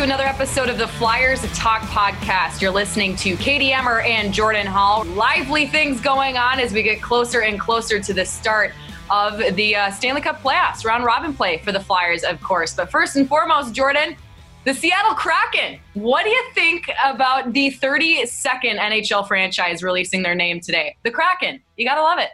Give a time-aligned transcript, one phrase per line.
[0.00, 2.62] To another episode of the Flyers Talk podcast.
[2.62, 5.04] You're listening to Katie Emmer and Jordan Hall.
[5.04, 8.72] Lively things going on as we get closer and closer to the start
[9.10, 12.72] of the uh, Stanley Cup playoffs, round robin play for the Flyers, of course.
[12.72, 14.16] But first and foremost, Jordan,
[14.64, 15.78] the Seattle Kraken.
[15.92, 20.96] What do you think about the 32nd NHL franchise releasing their name today?
[21.02, 21.60] The Kraken.
[21.76, 22.30] You gotta love it.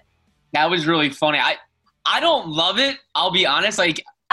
[0.52, 1.40] That was really funny.
[1.40, 1.56] I
[2.08, 2.96] I don't love it.
[3.16, 3.76] I'll be honest.
[3.76, 4.04] Like,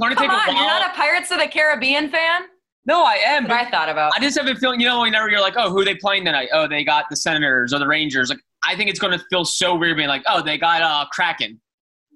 [0.00, 2.44] Come take a on, you're not a Pirates of the Caribbean fan?
[2.86, 3.44] No, I am.
[3.46, 4.12] But I thought about.
[4.16, 4.80] I just have a feeling.
[4.80, 6.48] You know, whenever you're like, oh, who are they playing tonight?
[6.52, 8.30] Oh, they got the Senators or the Rangers.
[8.30, 11.06] Like, I think it's going to feel so weird being like, oh, they got uh
[11.12, 11.60] Kraken.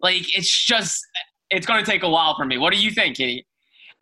[0.03, 1.01] Like, it's just,
[1.51, 2.59] it's going to take a while for me.
[2.59, 3.47] What do you think, Katie?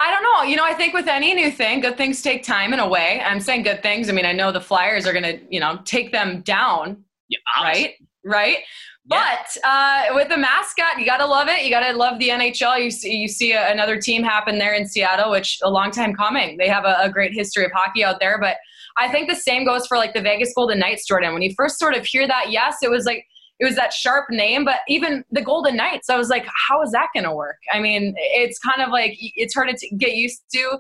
[0.01, 0.49] I don't know.
[0.49, 3.21] You know, I think with any new thing, good things take time in a way.
[3.25, 4.09] I'm saying good things.
[4.09, 7.39] I mean, I know the Flyers are going to, you know, take them down, Yeah,
[7.61, 7.95] right?
[8.25, 8.59] Right.
[9.05, 11.65] But uh, with the mascot, you gotta love it.
[11.65, 12.83] You gotta love the NHL.
[12.83, 16.15] You see, you see a, another team happen there in Seattle, which a long time
[16.15, 16.57] coming.
[16.57, 18.39] They have a, a great history of hockey out there.
[18.39, 18.59] But
[18.97, 21.33] I think the same goes for like the Vegas Golden Knights, Jordan.
[21.33, 23.27] When you first sort of hear that, yes, it was like
[23.59, 26.91] it was that sharp name, but even the Golden Knights, I was like, how is
[26.93, 27.59] that to work?
[27.73, 30.79] I mean, it's kind of like it's hard to get used to.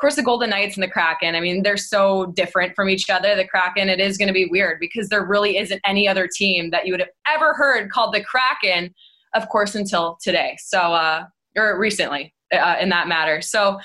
[0.00, 3.36] Course, the Golden Knights and the Kraken, I mean, they're so different from each other.
[3.36, 6.70] The Kraken, it is going to be weird because there really isn't any other team
[6.70, 8.94] that you would have ever heard called the Kraken,
[9.34, 10.56] of course, until today.
[10.58, 11.24] So, uh,
[11.56, 13.42] or recently uh, in that matter.
[13.42, 13.78] So,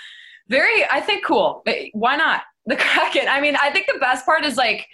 [0.47, 1.63] very, I think, cool.
[1.94, 2.44] Why not?
[2.68, 3.28] The Kraken.
[3.29, 4.88] I mean, I think the best part is like,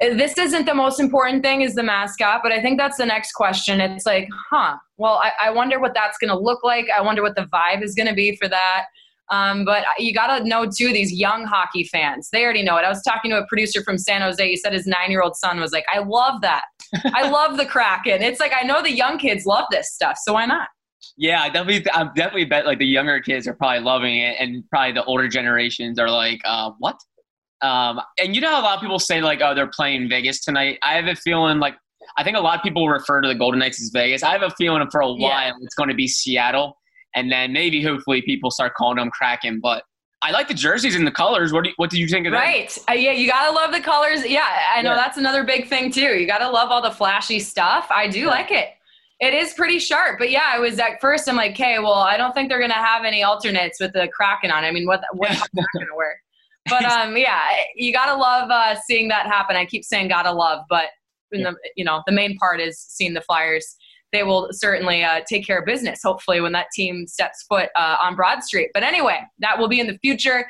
[0.00, 3.32] this isn't the most important thing is the mascot but i think that's the next
[3.32, 7.00] question it's like huh well i, I wonder what that's going to look like i
[7.00, 8.86] wonder what the vibe is going to be for that
[9.32, 12.84] um, but you got to know too these young hockey fans they already know it
[12.84, 15.34] i was talking to a producer from san jose he said his nine year old
[15.36, 16.62] son was like i love that
[17.14, 20.32] i love the kraken it's like i know the young kids love this stuff so
[20.34, 20.68] why not
[21.16, 24.62] Yeah, I definitely, I definitely bet like the younger kids are probably loving it, and
[24.70, 26.96] probably the older generations are like, uh, what?
[27.60, 30.40] Um, and you know how a lot of people say like, oh, they're playing Vegas
[30.40, 30.78] tonight.
[30.82, 31.74] I have a feeling like,
[32.16, 34.22] I think a lot of people refer to the Golden Knights as Vegas.
[34.22, 35.52] I have a feeling for a while Yeah.
[35.60, 36.76] it's going to be Seattle,
[37.14, 39.60] and then maybe hopefully people start calling them Kraken.
[39.60, 39.82] But
[40.22, 41.52] I like the jerseys and the colors.
[41.52, 42.38] What do you, what do you think of that?
[42.38, 42.78] Right.
[42.88, 44.24] Uh, yeah, you gotta love the colors.
[44.26, 44.96] Yeah, I know Yeah.
[44.96, 46.00] that's another big thing too.
[46.18, 47.88] You gotta love all the flashy stuff.
[47.90, 48.68] I do like it.
[49.20, 51.28] It is pretty sharp, but yeah, I was at first.
[51.28, 54.50] I'm like, okay, well, I don't think they're gonna have any alternates with the Kraken
[54.50, 54.64] on.
[54.64, 54.68] it.
[54.68, 56.16] I mean, what what's that gonna work?
[56.70, 57.40] But um, yeah,
[57.74, 59.56] you gotta love uh, seeing that happen.
[59.56, 60.86] I keep saying gotta love, but
[61.32, 63.74] in the you know the main part is seeing the Flyers.
[64.12, 66.00] They will certainly uh, take care of business.
[66.02, 68.70] Hopefully, when that team steps foot uh, on Broad Street.
[68.74, 70.46] But anyway, that will be in the future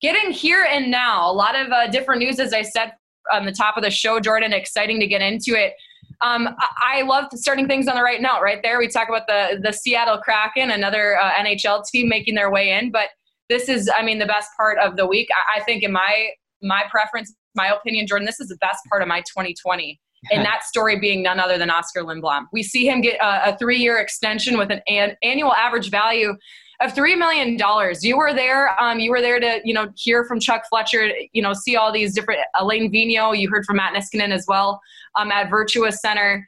[0.00, 2.92] getting here and now a lot of uh, different news as i said
[3.32, 5.74] on the top of the show jordan exciting to get into it
[6.22, 9.60] um, I-, love starting things on the right note right there we talk about the
[9.62, 13.08] the seattle kraken another uh, nhl team making their way in but
[13.48, 16.28] this is i mean the best part of the week i, I think in my
[16.62, 19.98] my preference my opinion jordan this is the best part of my 2020
[20.30, 23.58] and that story being none other than oskar lindblom we see him get a, a
[23.58, 26.34] three-year extension with an, an annual average value
[26.80, 28.04] of three million dollars.
[28.04, 28.80] You were there.
[28.80, 31.10] Um, you were there to you know hear from Chuck Fletcher.
[31.32, 33.38] You know see all these different Alain Vigneault.
[33.38, 34.80] You heard from Matt Niskanen as well
[35.16, 36.46] um, at Virtua Center.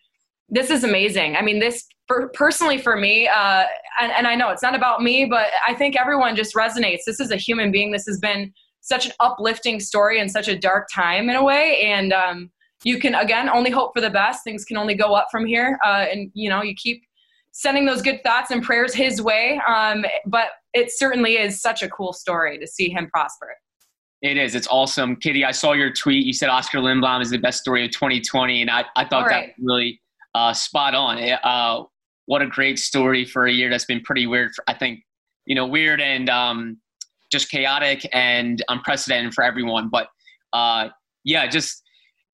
[0.49, 1.37] This is amazing.
[1.37, 3.65] I mean, this per- personally for me, uh,
[4.01, 7.01] and, and I know it's not about me, but I think everyone just resonates.
[7.07, 7.93] This is a human being.
[7.93, 11.83] This has been such an uplifting story in such a dark time in a way,
[11.83, 12.51] and um,
[12.85, 14.45] you can again only hope for the best.
[14.45, 17.03] Things can only go up from here, uh, and you know you keep
[17.53, 19.61] sending those good thoughts and prayers his way.
[19.67, 23.49] Um, but it certainly is such a cool story to see him prosper.
[24.23, 24.55] It is.
[24.55, 25.17] It's awesome.
[25.17, 26.27] Katie, I saw your tweet.
[26.27, 29.29] You said Oskar Lindblom is the best story of 2020, and I, I thought All
[29.29, 30.01] that was really
[30.35, 31.19] uh, spot on.
[31.19, 31.85] Uh,
[32.27, 34.53] what a great story for a year that's been pretty weird.
[34.55, 35.01] For, I think,
[35.47, 36.79] you know, weird and um,
[37.31, 39.89] just chaotic and unprecedented for everyone.
[39.89, 40.09] But
[40.53, 40.89] uh,
[41.25, 41.83] yeah, just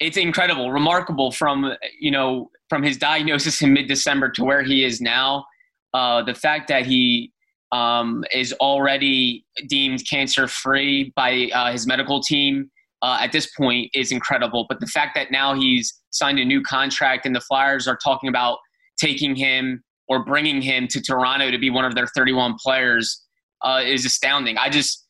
[0.01, 5.01] it's incredible, remarkable from you know from his diagnosis in mid-December to where he is
[5.01, 5.45] now.
[5.95, 7.33] uh, the fact that he
[7.73, 12.71] um, is already deemed cancer free by uh, his medical team
[13.03, 14.67] uh, at this point is incredible.
[14.69, 18.29] But the fact that now he's signed a new contract and the Flyers are talking
[18.29, 18.59] about
[18.99, 23.23] taking him or bringing him to Toronto to be one of their 31 players
[23.63, 24.57] uh, is astounding.
[24.59, 25.05] I just,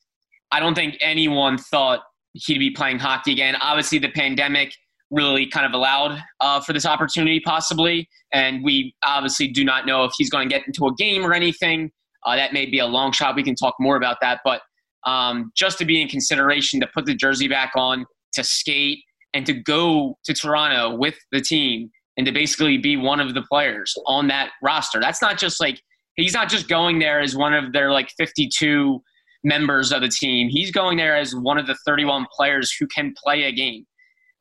[0.53, 2.01] I don't think anyone thought
[2.35, 3.57] he'd be playing hockey again.
[3.61, 4.75] Obviously, the pandemic
[5.11, 8.09] really kind of allowed uh, for this opportunity, possibly.
[8.33, 11.33] And we obviously do not know if he's going to get into a game or
[11.33, 11.91] anything.
[12.27, 13.37] Uh, that may be a long shot.
[13.37, 14.41] We can talk more about that.
[14.45, 14.63] But
[15.05, 19.01] um, just to be in consideration to put the jersey back on, to skate,
[19.35, 23.43] and to go to Toronto with the team and to basically be one of the
[23.43, 25.01] players on that roster.
[25.01, 25.81] That's not just like
[26.17, 29.03] he's not just going there as one of their like 52
[29.45, 30.49] members of the team.
[30.49, 33.87] He's going there as one of the 31 players who can play a game.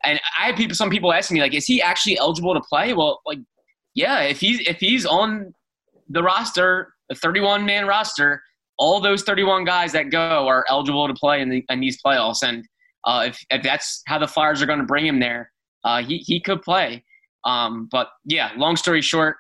[0.03, 2.93] And I had people, some people asking me like, is he actually eligible to play?
[2.93, 3.39] Well, like,
[3.95, 5.53] yeah, if he's if he's on
[6.09, 8.41] the roster, the 31 man roster,
[8.77, 12.43] all those 31 guys that go are eligible to play in, the, in these playoffs.
[12.43, 12.65] And
[13.05, 15.51] uh, if, if that's how the Flyers are going to bring him there,
[15.83, 17.03] uh, he, he could play.
[17.45, 19.37] Um, but yeah, long story short,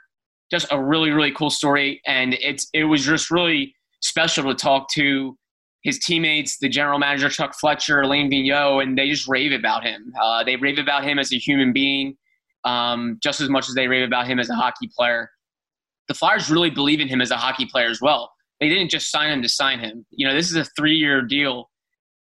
[0.51, 2.01] just a really, really cool story.
[2.05, 5.37] And it's, it was just really special to talk to
[5.83, 10.13] his teammates, the general manager, Chuck Fletcher, Alain Vigneault, and they just rave about him.
[10.21, 12.17] Uh, they rave about him as a human being
[12.63, 15.29] um, just as much as they rave about him as a hockey player.
[16.07, 18.31] The Flyers really believe in him as a hockey player as well.
[18.59, 20.05] They didn't just sign him to sign him.
[20.11, 21.69] You know, this is a three-year deal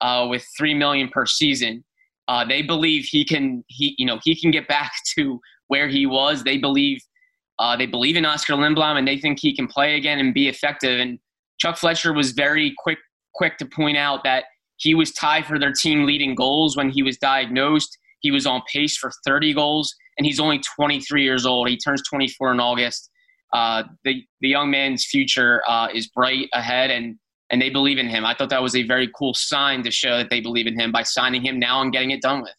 [0.01, 1.85] uh, with three million per season.
[2.29, 6.07] Uh, they believe he can he you know he can get back to where he
[6.07, 6.45] was.
[6.45, 7.01] They believe
[7.59, 10.49] uh, they believe in Oskar Lindblom and they think he can play again and be
[10.49, 10.99] effective.
[10.99, 11.19] And
[11.59, 12.99] Chuck Fletcher was very quick
[13.35, 14.44] quick to point out that
[14.77, 17.99] he was tied for their team leading goals when he was diagnosed.
[18.21, 21.69] He was on pace for 30 goals, and he's only 23 years old.
[21.69, 23.11] He turns 24 in August.
[23.53, 27.17] Uh, the the young man's future uh, is bright ahead, and
[27.50, 28.25] and they believe in him.
[28.25, 30.93] I thought that was a very cool sign to show that they believe in him
[30.93, 32.55] by signing him now and getting it done with.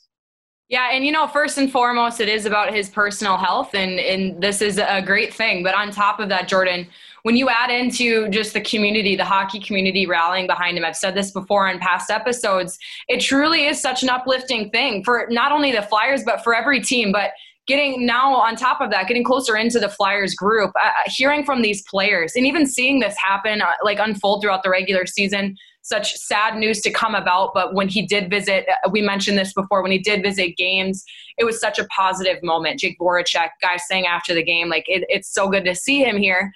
[0.68, 4.42] Yeah, and you know, first and foremost, it is about his personal health, and and
[4.42, 5.64] this is a great thing.
[5.64, 6.88] But on top of that, Jordan,
[7.24, 11.16] when you add into just the community, the hockey community rallying behind him, I've said
[11.16, 12.78] this before in past episodes,
[13.08, 16.82] it truly is such an uplifting thing for not only the Flyers but for every
[16.82, 17.12] team.
[17.12, 17.32] But
[17.68, 21.44] getting now on top of that, getting closer into the Flyers group, uh, uh, hearing
[21.46, 25.56] from these players, and even seeing this happen, uh, like unfold throughout the regular season.
[25.84, 29.52] Such sad news to come about, but when he did visit, uh, we mentioned this
[29.52, 29.82] before.
[29.82, 31.04] When he did visit games,
[31.38, 32.80] it was such a positive moment.
[32.80, 36.18] Jake Voracek, guy saying after the game, like it, it's so good to see him
[36.18, 36.52] here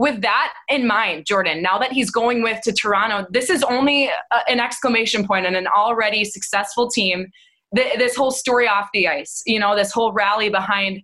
[0.00, 4.06] with that in mind, Jordan, now that he's going with to Toronto, this is only
[4.06, 7.26] a, an exclamation point on an already successful team
[7.76, 11.02] th- this whole story off the ice, you know, this whole rally behind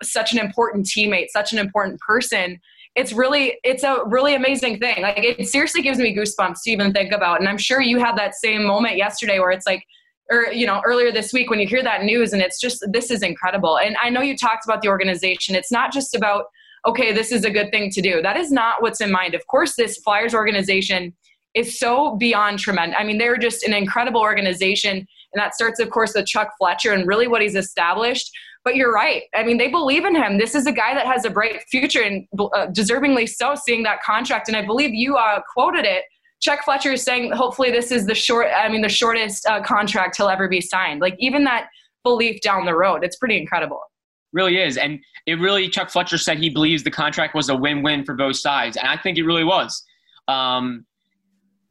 [0.00, 2.60] such an important teammate, such an important person.
[2.94, 5.02] It's really, it's a really amazing thing.
[5.02, 7.40] Like it seriously gives me goosebumps to even think about.
[7.40, 9.82] And I'm sure you had that same moment yesterday where it's like,
[10.30, 13.12] or you know earlier this week when you hear that news and it's just this
[13.12, 16.46] is incredible and i know you talked about the organization it's not just about
[16.86, 19.46] okay this is a good thing to do that is not what's in mind of
[19.46, 21.14] course this flyers organization
[21.54, 25.06] is so beyond tremendous i mean they're just an incredible organization
[25.36, 28.30] and that starts, of course, with Chuck Fletcher and really what he's established.
[28.64, 29.24] But you're right.
[29.34, 30.38] I mean, they believe in him.
[30.38, 34.02] This is a guy that has a bright future and uh, deservingly so, seeing that
[34.02, 34.48] contract.
[34.48, 36.04] And I believe you uh, quoted it.
[36.40, 38.48] Chuck Fletcher is saying, hopefully, this is the short.
[38.56, 41.02] I mean, the shortest uh, contract he'll ever be signed.
[41.02, 41.68] Like even that
[42.02, 43.80] belief down the road, it's pretty incredible.
[44.36, 45.66] Really is, and it really.
[45.70, 48.98] Chuck Fletcher said he believes the contract was a win-win for both sides, and I
[48.98, 49.82] think it really was.
[50.28, 50.84] Um,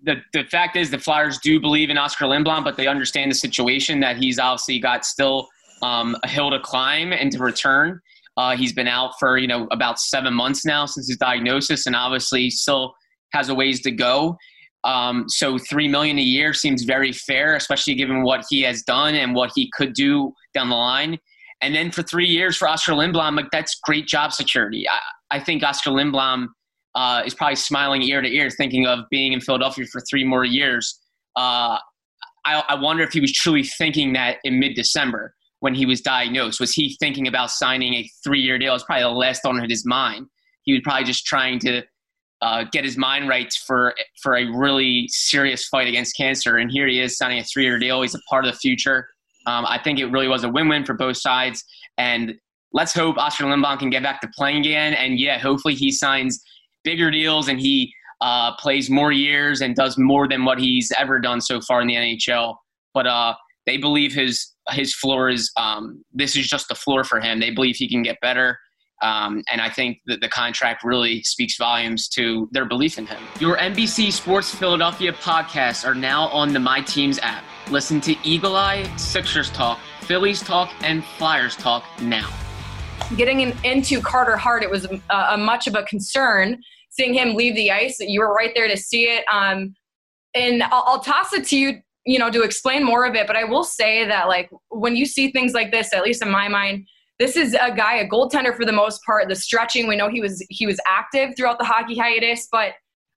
[0.01, 3.36] the, the fact is the Flyers do believe in Oskar Lindblom, but they understand the
[3.36, 5.48] situation that he's obviously got still
[5.84, 8.01] um, a hill to climb and to return.
[8.36, 11.95] Uh, he's been out for you know about seven months now since his diagnosis, and
[11.95, 12.95] obviously still
[13.34, 14.36] has a ways to go.
[14.84, 19.13] Um, so three million a year seems very fair, especially given what he has done
[19.13, 21.19] and what he could do down the line.
[21.65, 24.86] And then for three years for Oskar Lindblom, like that's great job security.
[24.88, 26.50] I, I think Oskar Lindblom
[26.93, 30.45] uh, is probably smiling ear to ear, thinking of being in Philadelphia for three more
[30.45, 31.00] years.
[31.36, 31.79] Uh,
[32.45, 36.01] I, I, wonder if he was truly thinking that in mid December when he was
[36.01, 36.60] diagnosed.
[36.60, 38.75] Was he thinking about signing a three year deal?
[38.75, 40.27] It's probably the last thought on his mind.
[40.65, 41.81] He was probably just trying to
[42.43, 46.57] uh, get his mind right for for a really serious fight against cancer.
[46.57, 48.03] And here he is signing a three year deal.
[48.03, 49.07] He's a part of the future.
[49.46, 51.64] Um, I think it really was a win win for both sides.
[51.98, 52.34] And
[52.74, 54.94] let's hope Oskar Lindblom can get back to playing again.
[54.94, 56.42] And yeah, hopefully he signs
[56.84, 61.20] bigger deals and he uh, plays more years and does more than what he's ever
[61.20, 62.56] done so far in the NHL.
[62.94, 63.36] But uh,
[63.66, 67.40] they believe his his floor is um, this is just the floor for him.
[67.40, 68.58] They believe he can get better,
[69.02, 73.22] Um, and I think that the contract really speaks volumes to their belief in him.
[73.40, 77.44] Your NBC Sports Philadelphia podcasts are now on the My Teams app.
[77.72, 82.29] Listen to Eagle Eye, Sixers Talk, Phillies Talk, and Flyers Talk now.
[83.17, 87.34] Getting in, into Carter Hart, it was a, a, much of a concern seeing him
[87.34, 88.00] leave the ice.
[88.00, 89.25] You were right there to see it.
[89.31, 89.74] Um,
[90.36, 93.25] and I'll, I'll toss it to you, you know, to explain more of it.
[93.25, 96.29] But I will say that, like, when you see things like this, at least in
[96.29, 99.27] my mind, this is a guy, a goaltender for the most part.
[99.27, 102.74] The stretching, we know he was he was active throughout the hockey hiatus, but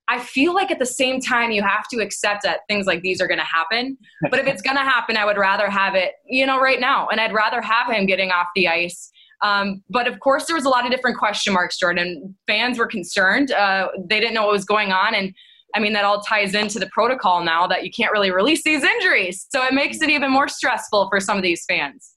[0.09, 3.21] I feel like at the same time you have to accept that things like these
[3.21, 3.99] are going to happen.
[4.31, 7.09] But if it's going to happen, I would rather have it, you know, right now,
[7.09, 9.11] and I'd rather have him getting off the ice.
[9.43, 12.35] Um, but of course, there was a lot of different question marks, Jordan.
[12.47, 15.33] Fans were concerned; uh, they didn't know what was going on, and
[15.75, 18.83] I mean that all ties into the protocol now that you can't really release these
[18.83, 19.47] injuries.
[19.51, 22.15] So it makes it even more stressful for some of these fans.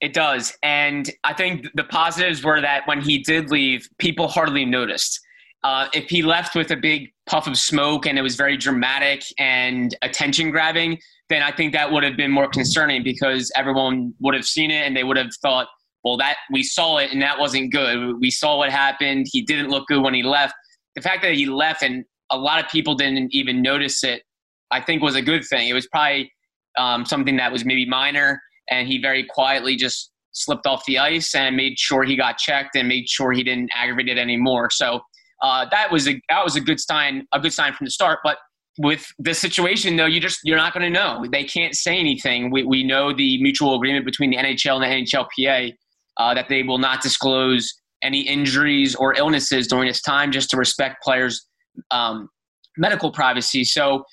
[0.00, 0.56] It does.
[0.62, 5.20] And I think the positives were that when he did leave, people hardly noticed.
[5.66, 9.24] Uh, if he left with a big puff of smoke and it was very dramatic
[9.36, 10.96] and attention grabbing,
[11.28, 14.86] then I think that would have been more concerning because everyone would have seen it
[14.86, 15.66] and they would have thought,
[16.04, 18.14] well, that we saw it and that wasn't good.
[18.20, 19.26] We saw what happened.
[19.32, 20.54] He didn't look good when he left.
[20.94, 24.22] The fact that he left and a lot of people didn't even notice it,
[24.70, 25.68] I think was a good thing.
[25.68, 26.32] It was probably
[26.78, 31.34] um, something that was maybe minor and he very quietly just slipped off the ice
[31.34, 34.70] and made sure he got checked and made sure he didn't aggravate it anymore.
[34.70, 35.00] So
[35.42, 38.20] uh, that was a that was a good sign a good sign from the start.
[38.24, 38.38] But
[38.78, 41.24] with this situation, though, you just you're not going to know.
[41.30, 42.50] They can't say anything.
[42.50, 45.74] We we know the mutual agreement between the NHL and the NHLPA
[46.18, 50.56] uh, that they will not disclose any injuries or illnesses during this time, just to
[50.56, 51.46] respect players'
[51.90, 52.28] um,
[52.76, 53.64] medical privacy.
[53.64, 54.04] So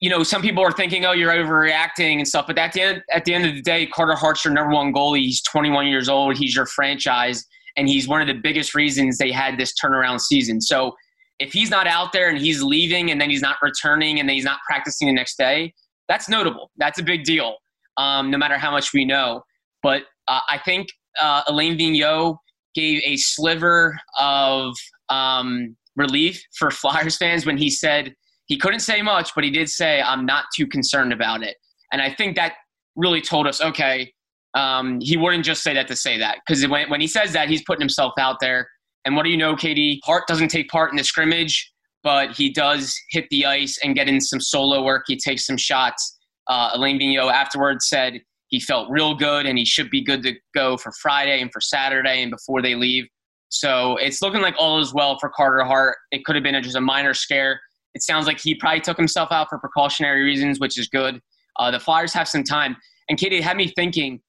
[0.00, 2.46] you know, some people are thinking, oh, you're overreacting and stuff.
[2.46, 4.92] But at the end, at the end of the day, Carter Hart's your number one
[4.92, 5.24] goalie.
[5.24, 6.36] He's 21 years old.
[6.36, 7.44] He's your franchise,
[7.78, 10.60] and he's one of the biggest reasons they had this turnaround season.
[10.60, 10.94] So
[11.38, 14.34] if he's not out there and he's leaving and then he's not returning and then
[14.34, 15.72] he's not practicing the next day,
[16.08, 16.70] that's notable.
[16.76, 17.56] That's a big deal.
[17.96, 19.42] Um, no matter how much we know.
[19.82, 20.88] But uh, I think
[21.20, 22.36] uh, Alain Vigneault
[22.74, 24.74] gave a sliver of
[25.08, 28.14] um, relief for Flyers fans when he said–
[28.48, 31.56] he couldn't say much, but he did say, I'm not too concerned about it.
[31.92, 32.54] And I think that
[32.96, 34.12] really told us, okay,
[34.58, 36.38] um, he wouldn't just say that to say that.
[36.44, 38.68] Because when, when he says that, he's putting himself out there.
[39.04, 40.00] And what do you know, Katie?
[40.04, 41.72] Hart doesn't take part in the scrimmage,
[42.02, 45.04] but he does hit the ice and get in some solo work.
[45.06, 46.18] He takes some shots.
[46.48, 50.34] Uh, Alain Vigneault afterwards said he felt real good and he should be good to
[50.54, 53.04] go for Friday and for Saturday and before they leave.
[53.50, 55.96] So it's looking like all is well for Carter Hart.
[56.10, 57.60] It could have been a, just a minor scare.
[57.94, 61.20] It sounds like he probably took himself out for precautionary reasons, which is good.
[61.58, 62.76] Uh, the Flyers have some time.
[63.08, 64.20] And Katie, had me thinking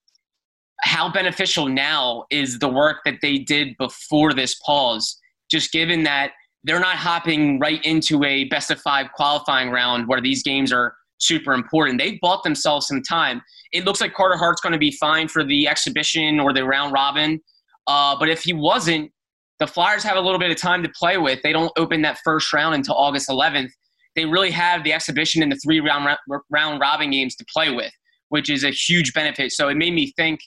[0.84, 5.18] how beneficial now is the work that they did before this pause,
[5.52, 6.32] just given that
[6.64, 10.96] they're not hopping right into a best of five qualifying round where these games are
[11.20, 12.00] super important.
[12.00, 13.42] They've bought themselves some time.
[13.72, 16.94] It looks like Carter Hart's going to be fine for the exhibition or the round
[16.94, 17.40] robin.
[17.88, 19.12] Uh, but if he wasn't,
[19.60, 21.42] the Flyers have a little bit of time to play with.
[21.44, 23.70] They don't open that first round until August 11th.
[24.16, 26.08] They really have the exhibition and the three round
[26.50, 27.92] round robin games to play with,
[28.30, 29.52] which is a huge benefit.
[29.52, 30.40] So it made me think,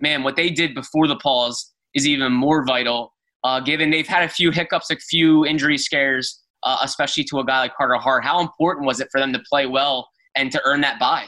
[0.00, 3.12] man, what they did before the pause is even more vital,
[3.44, 7.44] uh, given they've had a few hiccups, a few injury scares, uh, especially to a
[7.44, 8.24] guy like Carter Hart.
[8.24, 11.26] How important was it for them to play well and to earn that bye?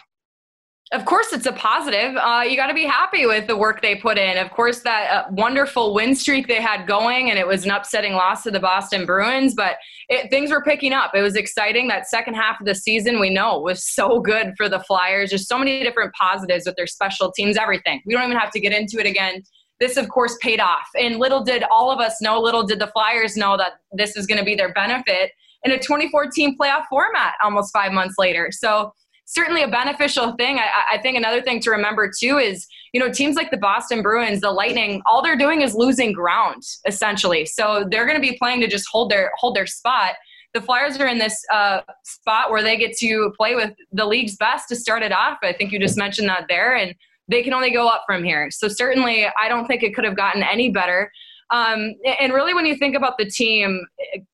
[0.92, 2.16] Of course it's a positive.
[2.16, 4.37] Uh, you got to be happy with the work they put in.
[4.37, 8.12] Of course that uh, wonderful win streak they had going and it was an upsetting
[8.12, 9.76] loss to the boston bruins but
[10.08, 11.12] it, things were picking up.
[11.14, 11.88] It was exciting.
[11.88, 15.30] That second half of the season we know was so good for the flyers.
[15.30, 18.02] There's so many different positives with their special teams everything.
[18.04, 19.42] We don't even have to get into it again.
[19.80, 20.88] This of course paid off.
[20.94, 24.26] And little did all of us know little did the flyers know that this is
[24.26, 25.30] going to be their benefit
[25.64, 28.50] in a 2014 playoff format almost five months later.
[28.50, 28.92] So
[29.25, 30.59] certainly a beneficial thing.
[30.59, 34.02] I, I, think another thing to remember too is, you know, teams like the Boston
[34.02, 37.47] Bruins, the Lightning, all they're doing is losing ground essentially.
[37.47, 40.14] So they're going to be playing to just hold their hold their spot.
[40.55, 44.37] The Flyers are in this uh, spot where they get to play with the league's
[44.37, 45.38] best to start it off.
[45.43, 46.95] I think you just mentioned that there, and
[47.26, 48.50] they can only go up from here.
[48.50, 51.11] So certainly, I don't think it could have gotten any better.
[51.52, 53.85] Um, and really, when you think about the team,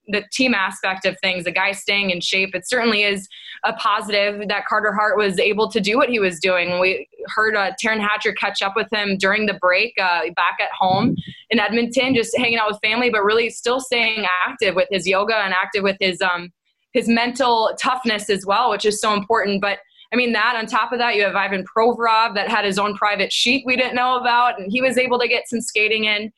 [0.07, 3.29] the team aspect of things, the guy staying in shape, it certainly is
[3.65, 6.79] a positive that Carter Hart was able to do what he was doing.
[6.79, 10.71] We heard uh, Taryn Hatcher catch up with him during the break uh, back at
[10.79, 11.17] home
[11.51, 15.39] in Edmonton, just hanging out with family, but really still staying active with his yoga
[15.39, 16.51] and active with his um,
[16.93, 19.61] his mental toughness as well, which is so important.
[19.61, 19.81] But
[20.13, 22.95] I mean, that on top of that, you have Ivan Provorov that had his own
[22.95, 26.33] private sheet we didn't know about, and he was able to get some skating in.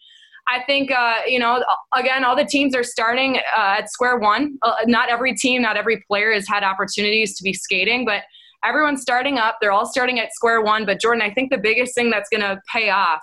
[0.49, 4.59] I think, uh, you know, again, all the teams are starting uh, at square one.
[4.63, 8.23] Uh, not every team, not every player has had opportunities to be skating, but
[8.65, 9.59] everyone's starting up.
[9.61, 10.85] They're all starting at square one.
[10.87, 13.21] But Jordan, I think the biggest thing that's going to pay off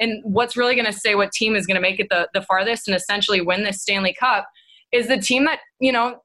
[0.00, 2.42] and what's really going to say what team is going to make it the, the
[2.42, 4.46] farthest and essentially win this Stanley Cup
[4.92, 6.16] is the team that, you know,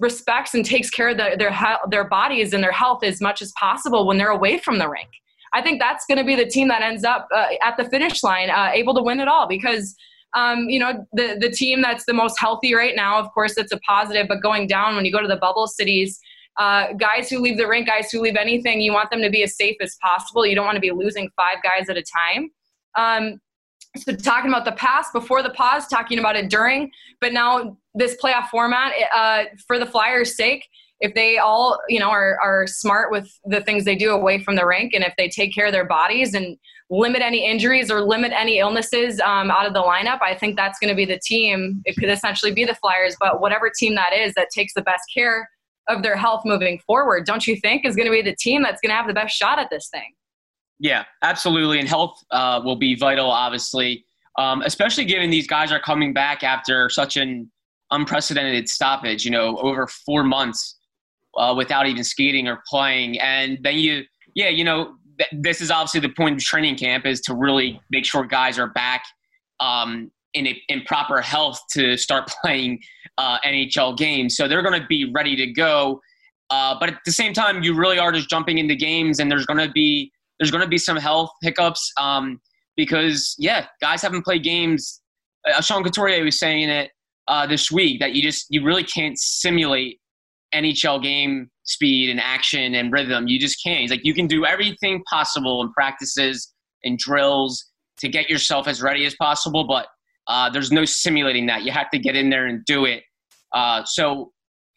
[0.00, 1.56] respects and takes care of the, their,
[1.90, 5.08] their bodies and their health as much as possible when they're away from the rink.
[5.54, 8.22] I think that's going to be the team that ends up uh, at the finish
[8.22, 9.94] line uh, able to win it all because.
[10.36, 13.20] Um, you know the the team that's the most healthy right now.
[13.20, 16.18] Of course, it's a positive, but going down when you go to the bubble cities,
[16.56, 19.42] uh, guys who leave the rink, guys who leave anything, you want them to be
[19.42, 20.46] as safe as possible.
[20.46, 22.50] You don't want to be losing five guys at a time.
[22.96, 23.40] Um,
[23.96, 28.16] so talking about the past before the pause, talking about it during, but now this
[28.22, 30.66] playoff format uh, for the Flyers' sake,
[31.04, 34.56] if they all you know are, are smart with the things they do away from
[34.56, 36.56] the rink and if they take care of their bodies and
[36.88, 40.78] limit any injuries or limit any illnesses um, out of the lineup i think that's
[40.78, 41.82] going to be the team.
[41.84, 45.04] It could essentially be the flyers but whatever team that is that takes the best
[45.14, 45.48] care
[45.88, 48.80] of their health moving forward don't you think is going to be the team that's
[48.80, 50.14] going to have the best shot at this thing?
[50.78, 54.04] Yeah absolutely and health uh, will be vital obviously.
[54.36, 57.52] Um, especially given these guys are coming back after such an
[57.90, 60.73] unprecedented stoppage you know over four months
[61.38, 63.18] uh, without even skating or playing.
[63.20, 67.06] And then you, yeah, you know, th- this is obviously the point of training camp
[67.06, 69.04] is to really make sure guys are back
[69.60, 72.80] um, in a, in proper health to start playing
[73.18, 74.36] uh, NHL games.
[74.36, 76.00] So they're going to be ready to go.
[76.50, 79.46] Uh, but at the same time, you really are just jumping into games, and there's
[79.46, 82.40] going to be there's going to be some health hiccups um,
[82.76, 85.00] because yeah, guys haven't played games.
[85.48, 86.90] Uh, Sean Couturier was saying it
[87.28, 90.00] uh, this week that you just you really can't simulate
[90.54, 93.26] NHL game speed and action and rhythm.
[93.26, 93.80] You just can't.
[93.80, 96.52] He's like, you can do everything possible in practices
[96.84, 97.64] and drills
[97.98, 99.86] to get yourself as ready as possible, but
[100.26, 101.64] uh, there's no simulating that.
[101.64, 103.02] You have to get in there and do it.
[103.54, 104.32] Uh, so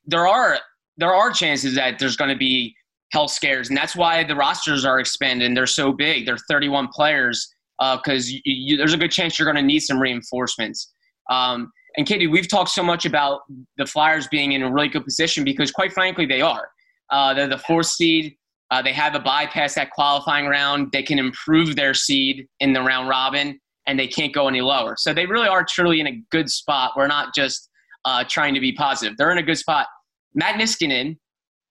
[0.06, 0.60] there are
[0.98, 2.76] there are chances that there's going to be
[3.12, 5.56] health scares, and that's why the rosters are expanded.
[5.56, 6.26] They're so big.
[6.26, 7.48] They're 31 players
[7.80, 10.94] because uh, there's a good chance you're going to need some reinforcements.
[11.30, 13.42] Um, and Katie, we've talked so much about
[13.78, 16.70] the Flyers being in a really good position because, quite frankly, they are.
[17.10, 18.36] Uh, they're the fourth seed.
[18.70, 20.92] Uh, they have a bypass that qualifying round.
[20.92, 24.96] They can improve their seed in the round robin, and they can't go any lower.
[24.98, 26.92] So they really are truly in a good spot.
[26.96, 27.70] We're not just
[28.06, 29.18] uh, trying to be positive.
[29.18, 29.88] They're in a good spot.
[30.36, 31.18] Matt Niskanen,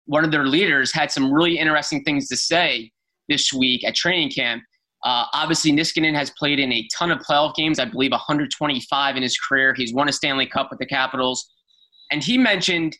[0.06, 2.90] one of their leaders, had some really interesting things to say
[3.28, 4.62] this week at training camp.
[5.06, 9.22] Uh, obviously, Niskanen has played in a ton of playoff games, I believe 125 in
[9.22, 9.72] his career.
[9.72, 11.48] He's won a Stanley Cup with the Capitals.
[12.10, 12.96] And he mentioned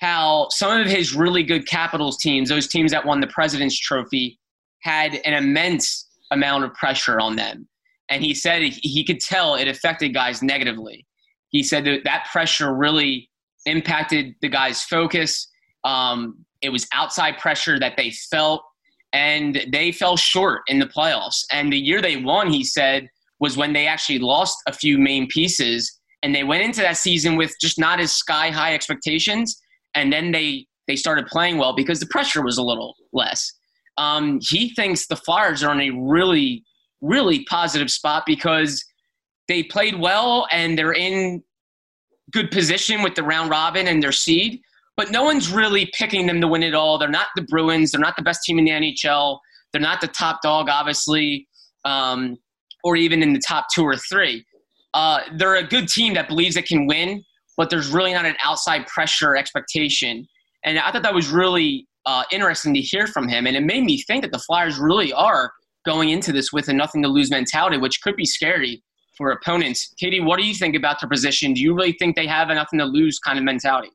[0.00, 4.38] how some of his really good Capitals teams, those teams that won the President's Trophy,
[4.82, 7.66] had an immense amount of pressure on them.
[8.10, 11.04] And he said he could tell it affected guys negatively.
[11.48, 13.28] He said that that pressure really
[13.66, 15.48] impacted the guys' focus.
[15.82, 18.62] Um, it was outside pressure that they felt
[19.12, 21.44] and they fell short in the playoffs.
[21.50, 23.08] And the year they won, he said,
[23.40, 27.36] was when they actually lost a few main pieces, and they went into that season
[27.36, 29.60] with just not as sky high expectations.
[29.94, 33.52] And then they they started playing well because the pressure was a little less.
[33.96, 36.64] Um, he thinks the Flyers are in a really
[37.00, 38.84] really positive spot because
[39.48, 41.42] they played well and they're in
[42.30, 44.60] good position with the round robin and their seed
[45.00, 46.98] but no one's really picking them to win it all.
[46.98, 47.90] They're not the Bruins.
[47.90, 49.38] They're not the best team in the NHL.
[49.72, 51.48] They're not the top dog, obviously,
[51.86, 52.36] um,
[52.84, 54.44] or even in the top two or three.
[54.92, 57.24] Uh, they're a good team that believes it can win,
[57.56, 60.28] but there's really not an outside pressure expectation.
[60.64, 63.46] And I thought that was really uh, interesting to hear from him.
[63.46, 65.50] And it made me think that the Flyers really are
[65.86, 68.82] going into this with a nothing to lose mentality, which could be scary
[69.16, 69.94] for opponents.
[69.98, 71.54] Katie, what do you think about their position?
[71.54, 73.88] Do you really think they have a nothing to lose kind of mentality?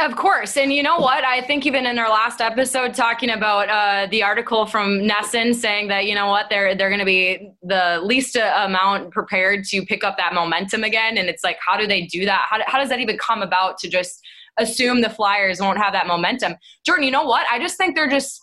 [0.00, 0.56] Of course.
[0.56, 1.24] And you know what?
[1.24, 5.88] I think even in our last episode talking about uh, the article from NESN saying
[5.88, 10.02] that, you know what, they're, they're going to be the least amount prepared to pick
[10.02, 11.18] up that momentum again.
[11.18, 12.46] And it's like, how do they do that?
[12.48, 14.22] How, how does that even come about to just
[14.56, 16.54] assume the Flyers won't have that momentum?
[16.86, 17.46] Jordan, you know what?
[17.52, 18.40] I just think they're just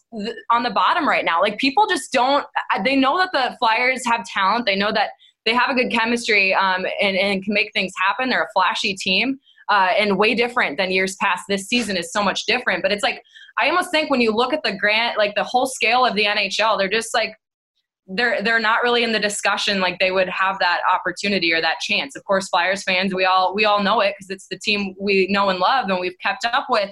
[0.51, 1.41] on the bottom right now.
[1.41, 2.45] Like people just don't,
[2.85, 4.67] they know that the Flyers have talent.
[4.67, 5.09] They know that
[5.45, 8.29] they have a good chemistry um, and, and can make things happen.
[8.29, 9.39] They're a flashy team
[9.71, 11.45] uh, and way different than years past.
[11.47, 12.83] This season is so much different.
[12.83, 13.23] But it's like
[13.59, 16.25] I almost think when you look at the grant, like the whole scale of the
[16.25, 17.33] NHL, they're just like
[18.07, 21.79] they're they're not really in the discussion like they would have that opportunity or that
[21.79, 22.15] chance.
[22.15, 25.27] Of course, Flyers fans, we all we all know it because it's the team we
[25.29, 26.91] know and love and we've kept up with.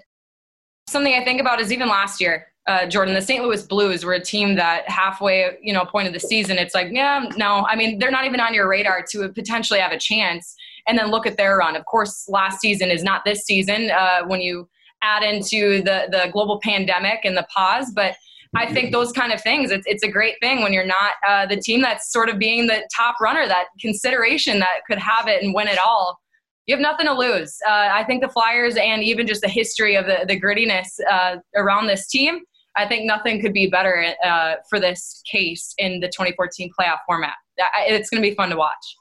[0.88, 2.48] Something I think about is even last year.
[2.70, 3.44] uh, Jordan, the St.
[3.44, 6.90] Louis Blues were a team that halfway, you know, point of the season, it's like,
[6.92, 7.66] yeah, no.
[7.68, 10.56] I mean, they're not even on your radar to potentially have a chance.
[10.88, 11.76] And then look at their run.
[11.76, 14.68] Of course, last season is not this season uh, when you
[15.02, 18.16] add into the the global pandemic and the pause, but.
[18.56, 21.46] I think those kind of things, it's, it's a great thing when you're not uh,
[21.46, 25.44] the team that's sort of being the top runner, that consideration that could have it
[25.44, 26.20] and win it all
[26.70, 27.58] you have nothing to lose.
[27.68, 31.38] Uh, I think the Flyers and even just the history of the, the grittiness uh,
[31.56, 32.42] around this team,
[32.78, 37.34] I think nothing could be better uh, for this case in the 2014 playoff format.
[37.80, 38.96] It's going to be fun to watch.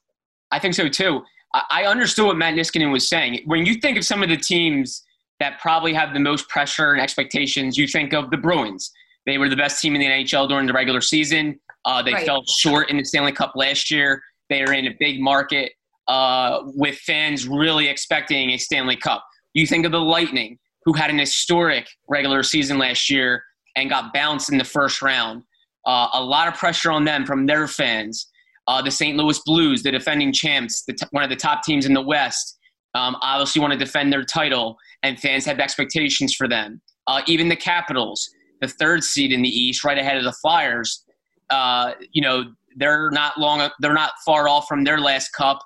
[0.50, 1.20] I think so too.
[1.54, 3.42] I understood what Matt Niskanen was saying.
[3.46, 5.04] When you think of some of the teams
[5.40, 8.92] that probably have the most pressure and expectations, you think of the Bruins.
[9.24, 11.58] They were the best team in the NHL during the regular season.
[11.84, 12.26] Uh, they right.
[12.26, 14.22] fell short in the Stanley Cup last year.
[14.48, 15.72] They are in a big market
[16.06, 19.24] uh, with fans really expecting a Stanley Cup.
[19.54, 23.44] You think of the Lightning, who had an historic regular season last year
[23.76, 25.42] and got bounced in the first round.
[25.86, 28.28] Uh, a lot of pressure on them from their fans.
[28.68, 29.16] Uh, the St.
[29.16, 32.58] Louis Blues, the defending champs, the t- one of the top teams in the West,
[32.94, 36.80] um, obviously want to defend their title, and fans have expectations for them.
[37.06, 38.28] Uh, even the Capitals,
[38.60, 41.04] the third seed in the East, right ahead of the Flyers,
[41.50, 42.44] uh, you know
[42.76, 45.58] they're not long, they're not far off from their last cup.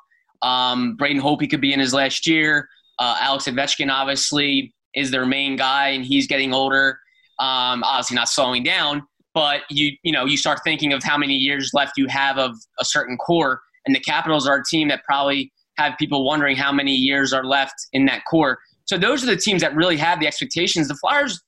[0.43, 2.69] Um, Braden Holtby could be in his last year.
[2.99, 6.99] Uh, Alex Ovechkin obviously is their main guy, and he's getting older.
[7.39, 9.03] Um, obviously not slowing down,
[9.35, 12.57] but you you know you start thinking of how many years left you have of
[12.79, 16.73] a certain core, and the Capitals are a team that probably have people wondering how
[16.73, 18.59] many years are left in that core.
[18.85, 20.89] So those are the teams that really have the expectations.
[20.89, 21.41] The Flyers,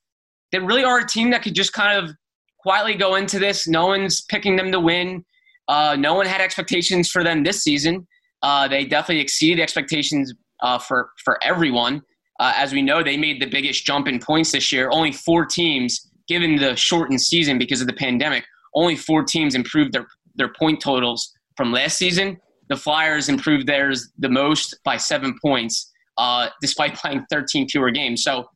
[0.51, 2.15] they really are a team that could just kind of
[2.59, 3.67] quietly go into this.
[3.67, 5.23] No one's picking them to win.
[5.67, 8.07] Uh, no one had expectations for them this season.
[8.41, 12.01] Uh, they definitely exceeded expectations uh, for for everyone.
[12.39, 14.89] Uh, as we know, they made the biggest jump in points this year.
[14.91, 19.93] Only four teams, given the shortened season because of the pandemic, only four teams improved
[19.93, 22.37] their their point totals from last season.
[22.67, 28.23] The Flyers improved theirs the most by seven points, uh, despite playing 13 fewer games.
[28.23, 28.49] So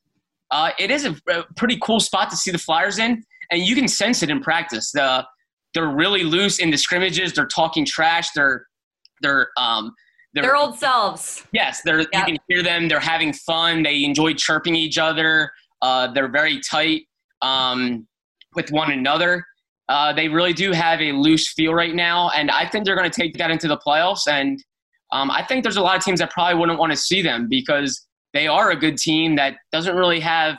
[0.52, 3.76] uh, it is a, a, pretty cool spot to see the Flyers in, and you
[3.76, 4.92] can sense it in practice.
[4.92, 5.26] The
[5.76, 7.34] they're really loose in the scrimmages.
[7.34, 8.32] They're talking trash.
[8.32, 8.66] They're
[9.22, 9.94] they're um,
[10.34, 11.46] they're, their old selves.
[11.52, 12.10] Yes, they're yep.
[12.14, 12.88] you can hear them.
[12.88, 13.84] They're having fun.
[13.84, 15.52] They enjoy chirping each other.
[15.82, 17.04] Uh, they're very tight
[17.42, 18.08] um,
[18.56, 19.44] with one another.
[19.88, 23.10] Uh, they really do have a loose feel right now, and I think they're going
[23.10, 24.28] to take that into the playoffs.
[24.28, 24.64] And
[25.12, 27.48] um, I think there's a lot of teams that probably wouldn't want to see them
[27.50, 30.58] because they are a good team that doesn't really have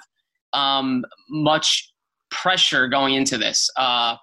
[0.52, 1.92] um, much
[2.30, 3.68] pressure going into this.
[3.76, 4.16] Uh,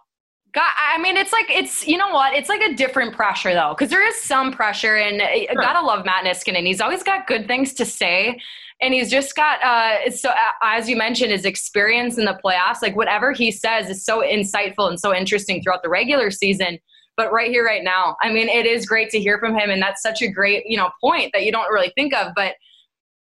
[0.53, 2.33] God, I mean, it's like it's you know what?
[2.33, 5.61] It's like a different pressure though, because there is some pressure, and uh, sure.
[5.61, 6.65] gotta love Matt Niskanen.
[6.65, 8.39] He's always got good things to say,
[8.81, 12.81] and he's just got uh, so uh, as you mentioned, his experience in the playoffs.
[12.81, 16.79] Like whatever he says is so insightful and so interesting throughout the regular season.
[17.15, 19.81] But right here, right now, I mean, it is great to hear from him, and
[19.81, 22.55] that's such a great you know point that you don't really think of, but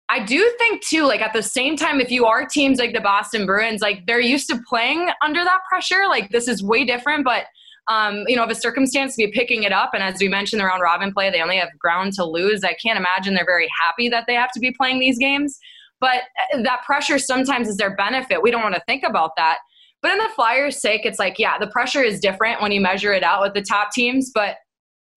[0.08, 3.00] I do think too, like at the same time, if you are teams like the
[3.00, 6.04] Boston Bruins, like they're used to playing under that pressure.
[6.08, 7.46] Like this is way different, but
[7.88, 10.60] um, you know, of a circumstance to be picking it up, and as we mentioned,
[10.60, 12.64] the round robin play, they only have ground to lose.
[12.64, 15.58] I can't imagine they're very happy that they have to be playing these games.
[16.00, 16.22] But
[16.52, 18.42] uh, that pressure sometimes is their benefit.
[18.42, 19.58] We don't want to think about that.
[20.02, 23.12] But in the Flyers' sake, it's like, yeah, the pressure is different when you measure
[23.12, 24.30] it out with the top teams.
[24.34, 24.56] But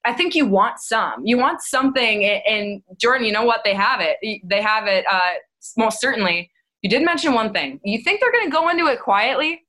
[0.06, 1.26] I think you want some.
[1.26, 2.24] You want something.
[2.24, 3.62] And Jordan, you know what?
[3.64, 4.18] They have it.
[4.46, 5.34] They have it uh,
[5.78, 6.50] most certainly.
[6.82, 7.82] You did mention one thing.
[7.84, 9.62] You think they're going to go into it quietly?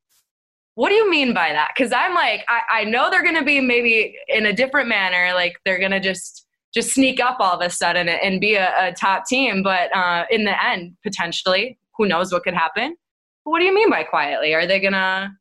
[0.81, 1.73] What do you mean by that?
[1.77, 5.35] Because I'm like, I, I know they're going to be maybe in a different manner.
[5.35, 8.89] Like they're going to just just sneak up all of a sudden and be a,
[8.89, 9.63] a top team.
[9.63, 12.97] But uh, in the end, potentially, who knows what could happen?
[13.45, 14.55] What do you mean by quietly?
[14.55, 15.37] Are they gonna?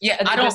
[0.00, 0.54] Yeah, I don't.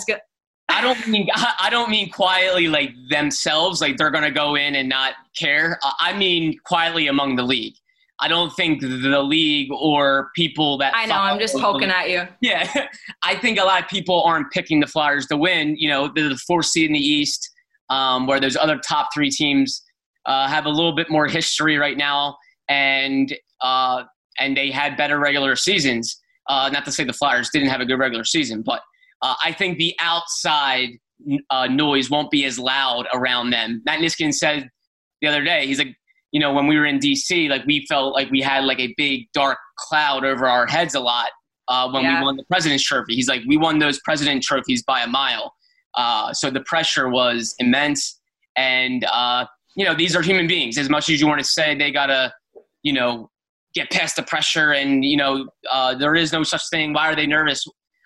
[0.69, 4.87] I don't mean I don't mean quietly like themselves, like they're gonna go in and
[4.87, 5.81] not care.
[5.99, 7.75] I mean quietly among the league.
[8.19, 8.87] I don't think the
[9.21, 11.15] league or people that I know.
[11.15, 12.23] I'm just poking at you.
[12.41, 12.87] Yeah,
[13.23, 15.75] I think a lot of people aren't picking the Flyers to win.
[15.77, 17.49] You know, they're the fourth seed in the East,
[17.89, 19.83] um, where there's other top three teams
[20.25, 24.03] uh, have a little bit more history right now, and uh,
[24.39, 26.19] and they had better regular seasons.
[26.49, 28.81] Uh, not to say the Flyers didn't have a good regular season, but
[29.21, 30.89] uh, I think the outside
[31.49, 33.81] uh, noise won't be as loud around them.
[33.85, 34.69] Matt Niskanen said
[35.21, 35.95] the other day, he's like,
[36.31, 38.93] you know, when we were in DC, like we felt like we had like a
[38.97, 41.29] big dark cloud over our heads a lot
[41.67, 42.19] uh, when yeah.
[42.19, 43.15] we won the President's Trophy.
[43.15, 45.53] He's like, we won those President trophies by a mile.
[45.95, 48.19] Uh, so the pressure was immense.
[48.55, 50.77] And, uh, you know, these are human beings.
[50.77, 52.33] As much as you want to say they got to,
[52.83, 53.29] you know,
[53.73, 56.93] get past the pressure and, you know, uh, there is no such thing.
[56.93, 57.63] Why are they nervous?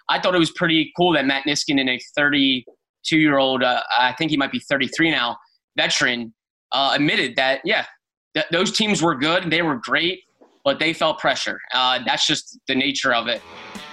[0.09, 3.81] I thought it was pretty cool that Matt Niskin Niskanen, a 32 year old, uh,
[3.97, 5.37] I think he might be 33 now,
[5.77, 6.33] veteran,
[6.71, 7.85] uh, admitted that, yeah,
[8.33, 9.49] th- those teams were good.
[9.49, 10.21] They were great,
[10.63, 11.59] but they felt pressure.
[11.73, 13.41] Uh, that's just the nature of it.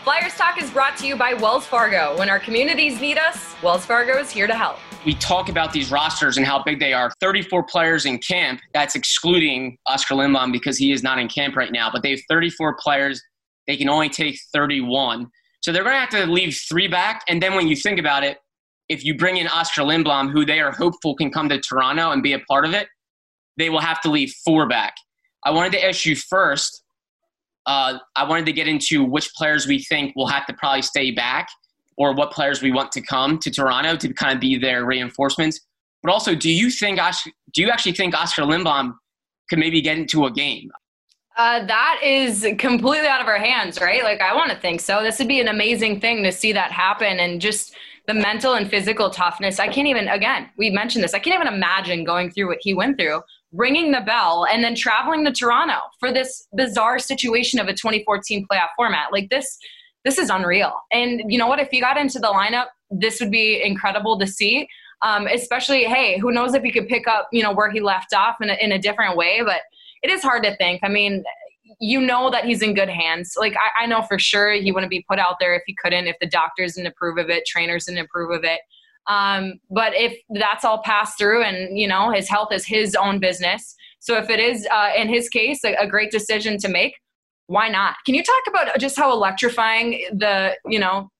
[0.04, 2.16] Flyers Talk is brought to you by Wells Fargo.
[2.18, 4.78] When our communities need us, Wells Fargo is here to help.
[5.04, 7.10] We talk about these rosters and how big they are.
[7.20, 8.60] 34 players in camp.
[8.72, 11.90] That's excluding Oskar Lindblom because he is not in camp right now.
[11.92, 13.22] But they have 34 players.
[13.66, 15.26] They can only take 31.
[15.60, 17.22] So they're going to have to leave three back.
[17.28, 18.38] And then when you think about it,
[18.88, 22.22] if you bring in Oskar Lindblom, who they are hopeful can come to Toronto and
[22.22, 22.88] be a part of it,
[23.58, 24.94] they will have to leave four back.
[25.44, 26.82] I wanted to ask you first.
[27.66, 31.10] Uh, I wanted to get into which players we think will have to probably stay
[31.10, 31.48] back,
[31.96, 35.60] or what players we want to come to Toronto to kind of be their reinforcements.
[36.02, 37.00] But also, do you think
[37.52, 38.94] do you actually think Oskar Lindblom
[39.50, 40.70] could maybe get into a game?
[41.36, 44.02] Uh, that is completely out of our hands, right?
[44.02, 45.02] Like, I want to think so.
[45.02, 47.74] This would be an amazing thing to see that happen and just
[48.08, 49.60] the mental and physical toughness.
[49.60, 52.74] I can't even, again, we mentioned this, I can't even imagine going through what he
[52.74, 53.20] went through,
[53.52, 58.46] ringing the bell, and then traveling to Toronto for this bizarre situation of a 2014
[58.50, 59.12] playoff format.
[59.12, 59.58] Like, this.
[60.04, 60.72] This is unreal.
[60.92, 61.58] And you know what?
[61.58, 64.68] If he got into the lineup, this would be incredible to see.
[65.02, 68.14] Um, especially, hey, who knows if he could pick up, you know, where he left
[68.14, 69.42] off in a, in a different way.
[69.44, 69.62] But
[70.02, 70.80] it is hard to think.
[70.82, 71.24] I mean,
[71.80, 73.34] you know that he's in good hands.
[73.36, 76.06] Like I, I, know for sure he wouldn't be put out there if he couldn't,
[76.06, 78.60] if the doctors didn't approve of it, trainers didn't approve of it.
[79.08, 83.18] Um, but if that's all passed through, and you know his health is his own
[83.18, 83.74] business.
[84.00, 86.94] So if it is uh, in his case a, a great decision to make,
[87.46, 87.96] why not?
[88.06, 91.10] Can you talk about just how electrifying the you know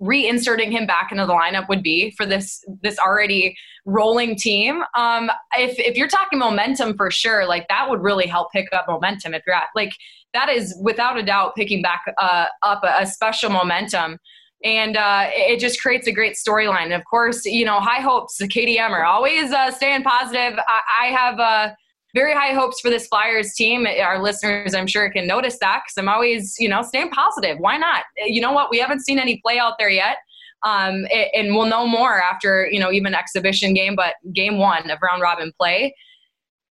[0.00, 4.82] reinserting him back into the lineup would be for this this already rolling team.
[4.96, 8.86] Um, if if you're talking momentum for sure, like that would really help pick up
[8.88, 9.34] momentum.
[9.34, 9.92] If you're at like
[10.32, 14.18] that is without a doubt picking back uh, up a, a, special momentum.
[14.62, 16.84] And uh, it just creates a great storyline.
[16.84, 18.40] And of course, you know, high hopes.
[18.50, 20.58] Katie Emmer always uh, staying positive.
[20.68, 21.74] I, I have uh,
[22.14, 23.86] very high hopes for this Flyers team.
[23.86, 27.58] Our listeners, I'm sure, can notice that because I'm always, you know, staying positive.
[27.58, 28.04] Why not?
[28.26, 28.70] You know what?
[28.70, 30.18] We haven't seen any play out there yet.
[30.62, 34.98] Um, and we'll know more after, you know, even exhibition game, but game one of
[35.00, 35.94] round robin play.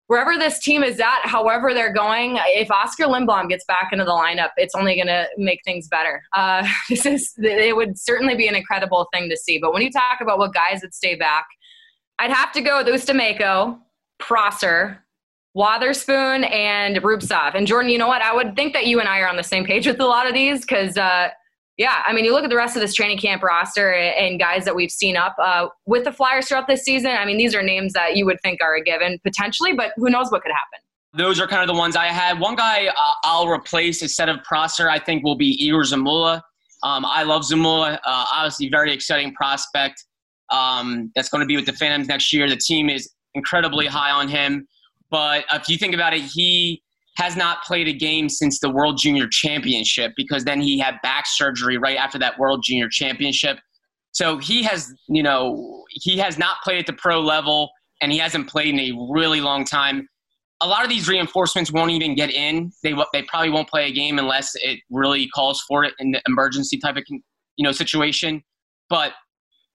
[0.09, 4.11] Wherever this team is at, however they're going, if Oskar Lindblom gets back into the
[4.11, 6.23] lineup, it's only going to make things better.
[6.33, 9.59] Uh, this is it would certainly be an incredible thing to see.
[9.59, 11.45] But when you talk about what guys that stay back,
[12.17, 13.77] I'd have to go with Ustimenko,
[14.17, 15.05] Prosser,
[15.53, 17.53] Wotherspoon, and Rubtsov.
[17.53, 18.23] And Jordan, you know what?
[18.23, 20.25] I would think that you and I are on the same page with a lot
[20.25, 21.29] of these because, uh,
[21.79, 24.65] yeah, I mean, you look at the rest of this training camp roster and guys
[24.65, 27.11] that we've seen up uh, with the Flyers throughout this season.
[27.11, 30.09] I mean, these are names that you would think are a given potentially, but who
[30.09, 30.79] knows what could happen.
[31.13, 32.37] Those are kind of the ones I had.
[32.37, 36.41] One guy uh, I'll replace instead of Prosser, I think, will be Igor Zamula.
[36.83, 37.93] Um, I love Zamula.
[37.95, 40.03] Uh, obviously, very exciting prospect
[40.51, 42.49] um, that's going to be with the Phantoms next year.
[42.49, 44.67] The team is incredibly high on him.
[45.09, 46.83] But if you think about it, he
[47.19, 51.25] has not played a game since the World Junior Championship because then he had back
[51.27, 53.59] surgery right after that World Junior Championship.
[54.11, 58.17] So he has, you know, he has not played at the pro level and he
[58.19, 60.07] hasn't played in a really long time.
[60.61, 62.71] A lot of these reinforcements won't even get in.
[62.83, 66.21] They they probably won't play a game unless it really calls for it in the
[66.25, 67.19] emergency type of you
[67.59, 68.41] know situation.
[68.89, 69.11] But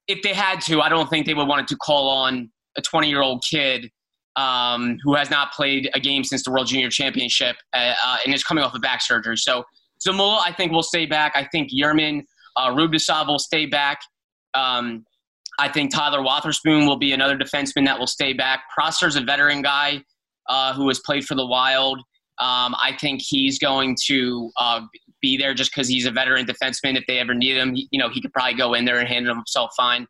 [0.09, 3.09] if they had to, I don't think they would want to call on a 20
[3.09, 3.91] year old kid
[4.37, 8.35] um, who has not played a game since the World Junior Championship uh, uh, and
[8.35, 9.37] is coming off of back surgery.
[9.37, 9.65] So
[10.07, 11.33] Zamula, I think, will stay back.
[11.35, 12.23] I think Yerman,
[12.57, 14.01] uh, Rubtsov will stay back.
[14.55, 15.05] Um,
[15.59, 18.65] I think Tyler Wotherspoon will be another defenseman that will stay back.
[18.75, 20.03] Prosser's a veteran guy
[20.49, 21.99] uh, who has played for the Wild.
[22.39, 24.81] Um, I think he's going to uh,
[25.23, 26.97] be there just because he's a veteran defenseman.
[26.97, 29.35] If they ever need him, you know, he could probably go in there and handle
[29.35, 30.07] himself fine.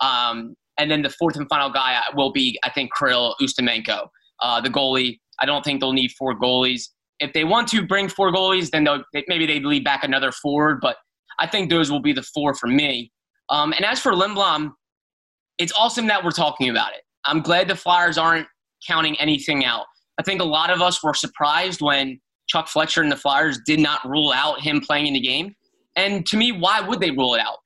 [0.00, 4.08] Um, and then the fourth and final guy will be, I think, Kirill Ustimenko,
[4.40, 5.20] uh, the goalie.
[5.38, 6.88] I don't think they'll need four goalies.
[7.20, 10.80] If they want to bring four goalies, then they'll, maybe they leave back another forward.
[10.82, 10.96] But
[11.38, 13.12] I think those will be the four for me.
[13.48, 14.72] Um, and as for Lindblom,
[15.58, 17.02] it's awesome that we're talking about it.
[17.26, 18.48] I'm glad the Flyers aren't
[18.84, 19.86] counting anything out.
[20.18, 23.78] I think a lot of us were surprised when Chuck Fletcher and the Flyers did
[23.78, 25.54] not rule out him playing in the game.
[25.94, 27.58] And to me, why would they rule it out?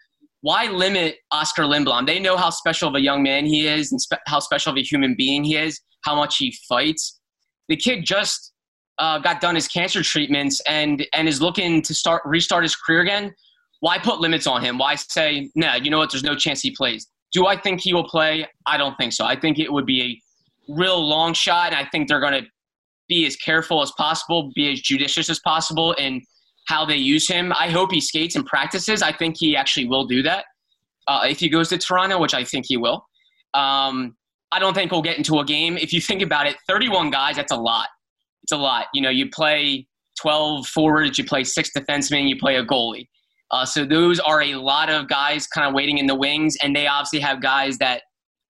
[0.42, 2.06] Why limit Oskar Lindblom?
[2.06, 4.78] They know how special of a young man he is and spe- how special of
[4.78, 7.20] a human being he is, how much he fights.
[7.68, 8.52] The kid just
[8.98, 13.00] uh, got done his cancer treatments and and is looking to start restart his career
[13.00, 13.34] again.
[13.80, 14.78] Why put limits on him?
[14.78, 16.10] Why say, nah, you know what?
[16.10, 17.06] There's no chance he plays.
[17.32, 18.46] Do I think he will play?
[18.66, 19.24] I don't think so.
[19.24, 22.48] I think it would be a real long shot, and I think they're going to
[23.08, 26.22] be as careful as possible, be as judicious as possible, and
[26.66, 27.52] how they use him.
[27.58, 29.02] I hope he skates and practices.
[29.02, 30.44] I think he actually will do that
[31.08, 33.06] uh, if he goes to Toronto, which I think he will.
[33.54, 34.16] Um,
[34.52, 35.76] I don't think he'll get into a game.
[35.76, 37.88] If you think about it, 31 guys, that's a lot.
[38.42, 38.86] It's a lot.
[38.94, 39.86] You know, you play
[40.20, 43.08] 12 forwards, you play six defensemen, you play a goalie.
[43.50, 46.74] Uh, so those are a lot of guys kind of waiting in the wings, and
[46.74, 48.02] they obviously have guys that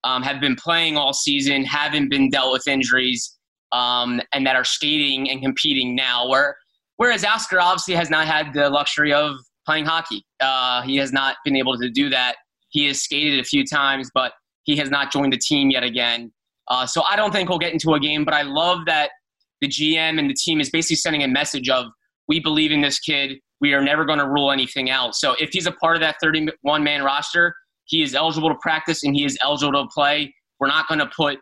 [0.05, 3.37] um, have been playing all season, haven't been dealt with injuries,
[3.73, 6.29] um, and that are skating and competing now.
[6.29, 6.57] Where
[6.97, 10.25] whereas Oskar obviously has not had the luxury of playing hockey.
[10.41, 12.37] Uh, he has not been able to do that.
[12.71, 14.33] He has skated a few times, but
[14.65, 16.33] he has not joined the team yet again.
[16.69, 18.25] Uh, so I don't think he'll get into a game.
[18.25, 19.11] But I love that
[19.61, 21.87] the GM and the team is basically sending a message of
[22.29, 23.39] we believe in this kid.
[23.61, 25.15] We are never going to rule anything out.
[25.15, 27.55] So if he's a part of that 31 man roster,
[27.87, 30.35] he is eligible to practice and he is eligible to play.
[30.59, 31.39] We're not going to put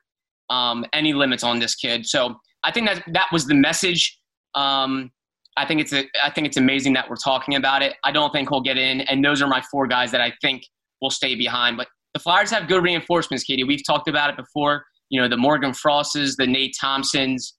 [0.50, 2.06] um, any limits on this kid.
[2.06, 4.18] So I think that that was the message.
[4.54, 5.10] Um,
[5.56, 7.94] I think it's a, I think it's amazing that we're talking about it.
[8.02, 10.64] I don't think he'll get in, and those are my four guys that I think
[11.00, 11.76] will stay behind.
[11.76, 13.64] But the Flyers have good reinforcements, Katie.
[13.64, 14.84] We've talked about it before.
[15.10, 17.54] You know, the Morgan Frosses, the Nate Thompsons,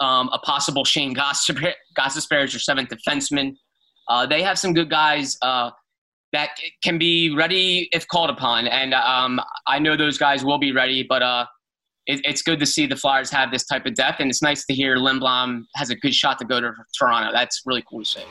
[0.00, 3.54] um, a possible Shane Gostisbehere as your seventh defenseman.
[4.08, 5.70] Uh, they have some good guys uh,
[6.32, 6.50] that
[6.82, 11.04] can be ready if called upon, and um, I know those guys will be ready.
[11.08, 11.46] But uh,
[12.06, 14.64] it, it's good to see the Flyers have this type of depth, and it's nice
[14.66, 17.32] to hear Lindblom has a good shot to go to Toronto.
[17.32, 18.24] That's really cool to see.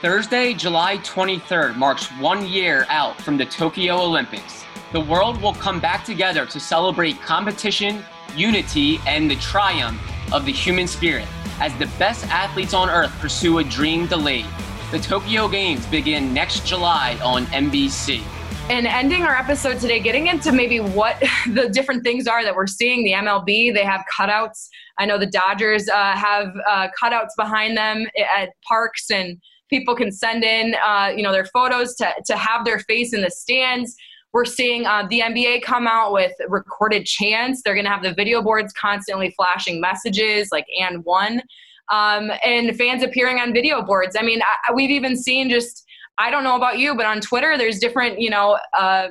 [0.00, 4.64] Thursday, July 23rd marks one year out from the Tokyo Olympics.
[4.92, 8.02] The world will come back together to celebrate competition,
[8.34, 10.00] unity, and the triumph
[10.32, 11.26] of the human spirit
[11.60, 14.46] as the best athletes on earth pursue a dream delayed.
[14.90, 18.22] The Tokyo Games begin next July on NBC.
[18.70, 21.20] And ending our episode today, getting into maybe what
[21.52, 23.02] the different things are that we're seeing.
[23.02, 24.68] The MLB, they have cutouts.
[24.96, 29.38] I know the Dodgers uh, have uh, cutouts behind them at parks, and
[29.70, 33.22] people can send in, uh, you know, their photos to to have their face in
[33.22, 33.96] the stands.
[34.32, 37.62] We're seeing uh, the NBA come out with recorded chants.
[37.64, 41.42] They're going to have the video boards constantly flashing messages like and one,
[41.90, 44.14] um, and fans appearing on video boards.
[44.16, 45.84] I mean, I, we've even seen just
[46.20, 48.58] I don't know about you, but on Twitter, there's different you know.
[48.76, 49.08] Uh,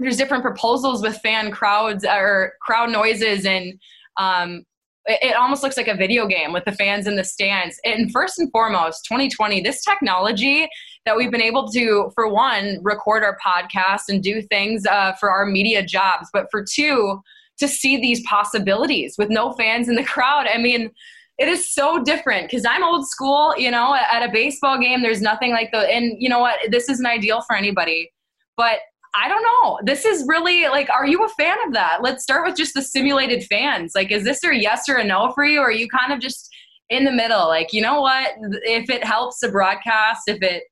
[0.00, 3.76] there's different proposals with fan crowds or crowd noises and
[4.16, 4.64] um,
[5.08, 7.80] it almost looks like a video game with the fans in the stands.
[7.84, 10.68] And first and foremost, 2020, this technology
[11.06, 15.30] that we've been able to, for one, record our podcast and do things uh, for
[15.30, 17.22] our media jobs, but for two,
[17.58, 20.46] to see these possibilities with no fans in the crowd.
[20.46, 20.90] I mean,
[21.38, 25.22] it is so different because I'm old school, you know, at a baseball game, there's
[25.22, 28.10] nothing like the, and you know what, this isn't ideal for anybody.
[28.56, 28.80] But
[29.14, 29.78] I don't know.
[29.84, 31.98] This is really like, are you a fan of that?
[32.02, 33.92] Let's start with just the simulated fans.
[33.94, 35.60] Like, is this a yes or a no for you?
[35.60, 36.50] Or are you kind of just
[36.90, 37.46] in the middle?
[37.48, 38.32] Like, you know what?
[38.64, 40.64] If it helps the broadcast, if it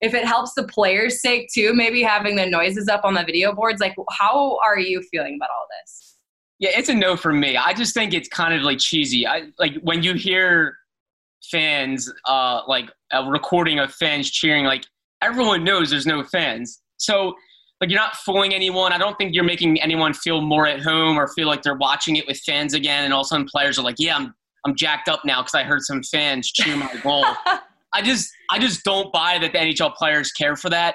[0.00, 3.54] if it helps the players' sake too, maybe having the noises up on the video
[3.54, 6.13] boards, like how are you feeling about all this?
[6.64, 7.58] Yeah, it's a no for me.
[7.58, 9.26] I just think it's kind of like cheesy.
[9.26, 10.78] I like when you hear
[11.50, 14.82] fans uh like a recording of fans cheering like
[15.20, 16.80] everyone knows there's no fans.
[16.96, 17.34] So
[17.82, 18.94] like you're not fooling anyone.
[18.94, 22.16] I don't think you're making anyone feel more at home or feel like they're watching
[22.16, 23.04] it with fans again.
[23.04, 25.54] And all of a sudden, players are like, "Yeah, I'm I'm jacked up now because
[25.54, 27.26] I heard some fans cheer my goal."
[27.92, 30.94] I just I just don't buy that the NHL players care for that.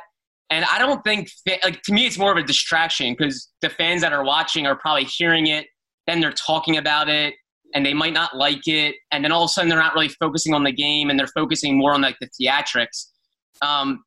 [0.49, 1.29] And I don't think
[1.63, 4.75] like to me it's more of a distraction because the fans that are watching are
[4.75, 5.67] probably hearing it,
[6.07, 7.35] then they're talking about it,
[7.75, 10.09] and they might not like it, and then all of a sudden they're not really
[10.09, 13.07] focusing on the game and they're focusing more on like the theatrics.
[13.61, 14.03] Um,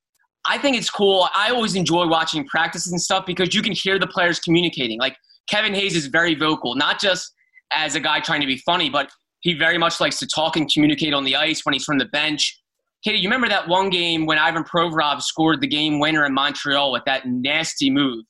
[0.47, 1.29] I think it's cool.
[1.35, 4.99] I always enjoy watching practices and stuff because you can hear the players communicating.
[4.99, 5.17] Like
[5.49, 7.33] Kevin Hayes is very vocal, not just
[7.73, 9.09] as a guy trying to be funny, but
[9.41, 12.07] he very much likes to talk and communicate on the ice when he's from the
[12.07, 12.61] bench.
[13.05, 16.93] Katie, you remember that one game when Ivan Provorov scored the game winner in Montreal
[16.93, 18.25] with that nasty move?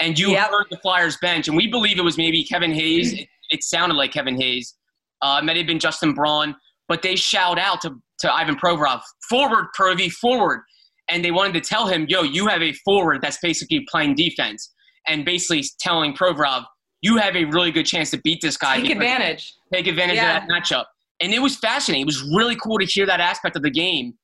[0.00, 0.50] And you yep.
[0.50, 3.12] heard the Flyers bench, and we believe it was maybe Kevin Hayes.
[3.12, 4.74] It, it sounded like Kevin Hayes.
[5.20, 6.54] Uh, it might have been Justin Braun,
[6.86, 10.60] but they shout out to, to Ivan Provorov, forward, Provy, forward
[11.08, 14.72] and they wanted to tell him, yo, you have a forward that's basically playing defense,
[15.06, 16.64] and basically telling Provorov,
[17.00, 18.80] you have a really good chance to beat this guy.
[18.80, 19.54] Take advantage.
[19.72, 20.38] Take advantage yeah.
[20.38, 20.84] of that matchup.
[21.20, 22.02] And it was fascinating.
[22.02, 24.14] It was really cool to hear that aspect of the game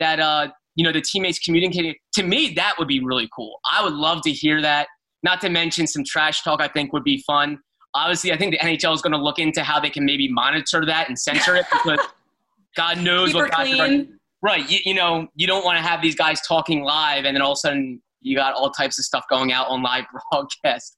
[0.00, 1.94] that, uh, you know, the teammates communicating.
[2.14, 3.58] To me, that would be really cool.
[3.70, 4.88] I would love to hear that.
[5.22, 7.58] Not to mention some trash talk, I think would be fun.
[7.94, 10.84] Obviously, I think the NHL is going to look into how they can maybe monitor
[10.86, 11.98] that and censor it because
[12.76, 14.04] God knows Keep what guys are
[14.42, 14.68] Right.
[14.68, 17.52] You, you know, you don't want to have these guys talking live and then all
[17.52, 20.96] of a sudden you got all types of stuff going out on live broadcast.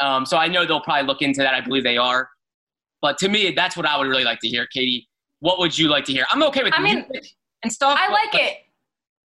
[0.00, 1.54] Um, so I know they'll probably look into that.
[1.54, 2.28] I believe they are.
[3.00, 5.08] But to me, that's what I would really like to hear, Katie.
[5.40, 6.26] What would you like to hear?
[6.32, 7.10] I'm okay with I music.
[7.10, 7.22] mean,
[7.62, 7.98] and stuff.
[8.00, 8.58] I like it.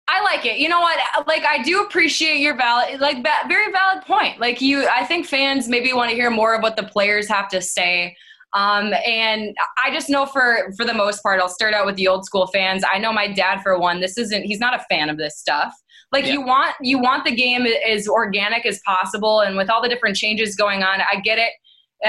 [0.08, 0.58] I like it.
[0.58, 1.26] You know what?
[1.26, 4.40] Like, I do appreciate your valid, like, very valid point.
[4.40, 7.48] Like, you, I think fans maybe want to hear more of what the players have
[7.48, 8.14] to say.
[8.54, 12.08] Um, and I just know for for the most part, I'll start out with the
[12.08, 12.84] old school fans.
[12.90, 14.00] I know my dad for one.
[14.00, 14.42] This isn't.
[14.42, 15.72] He's not a fan of this stuff.
[16.12, 16.34] Like yeah.
[16.34, 20.16] you want you want the game as organic as possible, and with all the different
[20.16, 21.52] changes going on, I get it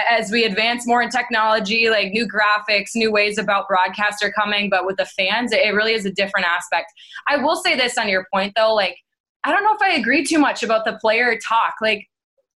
[0.09, 4.69] as we advance more in technology, like new graphics, new ways about broadcast are coming,
[4.69, 6.87] but with the fans, it really is a different aspect.
[7.27, 8.97] I will say this on your point though, like,
[9.43, 11.75] I don't know if I agree too much about the player talk.
[11.81, 12.07] Like,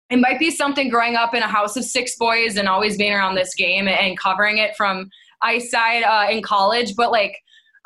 [0.08, 3.12] it might be something growing up in a house of six boys and always being
[3.12, 5.10] around this game and covering it from
[5.42, 7.36] ice side uh, in college, but like,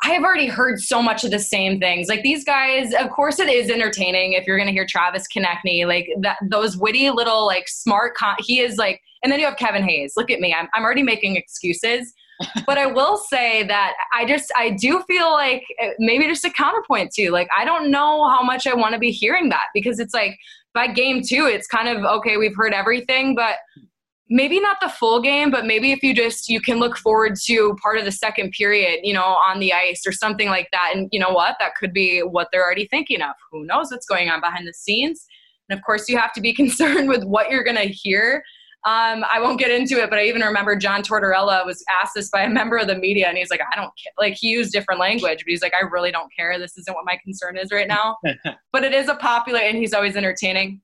[0.03, 2.07] I have already heard so much of the same things.
[2.07, 5.85] Like these guys, of course, it is entertaining if you're going to hear Travis Konecny,
[5.85, 8.15] like that, those witty little, like smart.
[8.15, 10.13] Con- he is like, and then you have Kevin Hayes.
[10.15, 12.13] Look at me, I'm I'm already making excuses,
[12.65, 16.49] but I will say that I just I do feel like eh, maybe just a
[16.49, 17.31] counterpoint too.
[17.31, 20.37] Like I don't know how much I want to be hearing that because it's like
[20.73, 22.37] by game two, it's kind of okay.
[22.37, 23.57] We've heard everything, but
[24.31, 27.75] maybe not the full game, but maybe if you just you can look forward to
[27.83, 30.93] part of the second period, you know, on the ice or something like that.
[30.95, 31.57] And you know what?
[31.59, 33.35] That could be what they're already thinking of.
[33.51, 35.27] Who knows what's going on behind the scenes?
[35.69, 38.43] And of course, you have to be concerned with what you're going to hear.
[38.83, 42.29] Um, I won't get into it, but I even remember John Tortorella was asked this
[42.29, 44.71] by a member of the media, and he's like, "I don't care." Like he used
[44.71, 46.57] different language, but he's like, "I really don't care.
[46.57, 48.17] This isn't what my concern is right now."
[48.71, 50.81] but it is a popular, and he's always entertaining.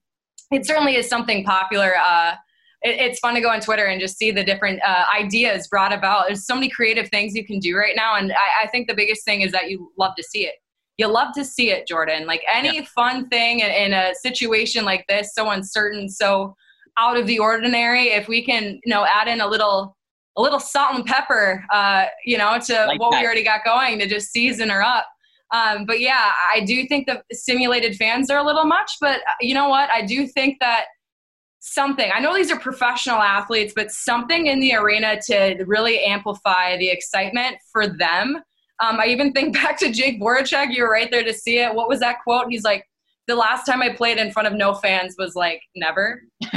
[0.52, 1.94] It certainly is something popular.
[1.96, 2.34] Uh,
[2.82, 5.92] it, it's fun to go on Twitter and just see the different uh, ideas brought
[5.92, 6.26] about.
[6.28, 8.94] There's so many creative things you can do right now, and I, I, think the
[8.94, 10.54] biggest thing is that you love to see it.
[10.98, 12.26] You love to see it, Jordan.
[12.26, 12.84] Like any yeah.
[12.94, 16.54] fun thing in, in a situation like this, so uncertain, so
[16.98, 18.08] out of the ordinary.
[18.08, 19.96] If we can, you know, add in a little
[20.36, 23.20] a little salt and pepper, uh, you know, to like what that.
[23.20, 25.04] we already got going to just season her up.
[25.52, 29.36] Um, but yeah, I do think the simulated fans are a little much, but uh,
[29.40, 29.90] you know what?
[29.90, 30.84] I do think that
[31.60, 32.10] something.
[32.14, 36.90] I know these are professional athletes, but something in the arena to really amplify the
[36.90, 38.36] excitement for them.
[38.80, 40.72] Um, I even think back to Jake Voracek.
[40.72, 41.74] You were right there to see it.
[41.74, 42.46] What was that quote?
[42.48, 42.84] He's like,
[43.26, 46.22] "The last time I played in front of no fans was like never."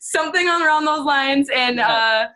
[0.00, 2.28] something around those lines, and uh,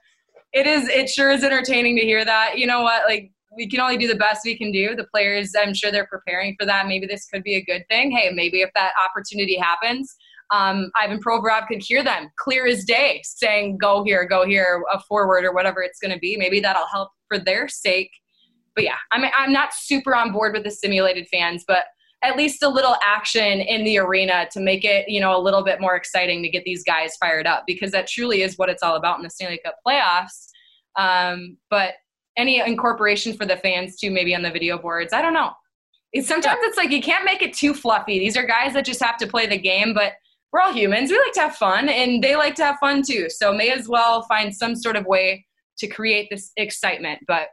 [0.53, 0.89] it is.
[0.89, 2.59] It sure is entertaining to hear that.
[2.59, 3.05] You know what?
[3.07, 4.95] Like we can only do the best we can do.
[4.95, 6.87] The players, I'm sure they're preparing for that.
[6.87, 8.11] Maybe this could be a good thing.
[8.11, 10.15] Hey, maybe if that opportunity happens,
[10.51, 15.01] um, Ivan Provorov could hear them clear as day saying, go here, go here, a
[15.01, 16.37] forward or whatever it's going to be.
[16.37, 18.11] Maybe that'll help for their sake.
[18.75, 21.85] But yeah, I mean, I'm not super on board with the simulated fans, but
[22.23, 25.63] at least a little action in the arena to make it, you know, a little
[25.63, 28.83] bit more exciting to get these guys fired up because that truly is what it's
[28.83, 30.49] all about in the Stanley Cup playoffs.
[30.97, 31.95] Um, but
[32.37, 35.53] any incorporation for the fans too, maybe on the video boards, I don't know.
[36.13, 38.19] It's, sometimes it's like you can't make it too fluffy.
[38.19, 40.13] These are guys that just have to play the game, but–
[40.53, 41.11] we're all humans.
[41.11, 43.29] We like to have fun, and they like to have fun too.
[43.29, 45.47] So may as well find some sort of way
[45.79, 47.21] to create this excitement.
[47.27, 47.49] But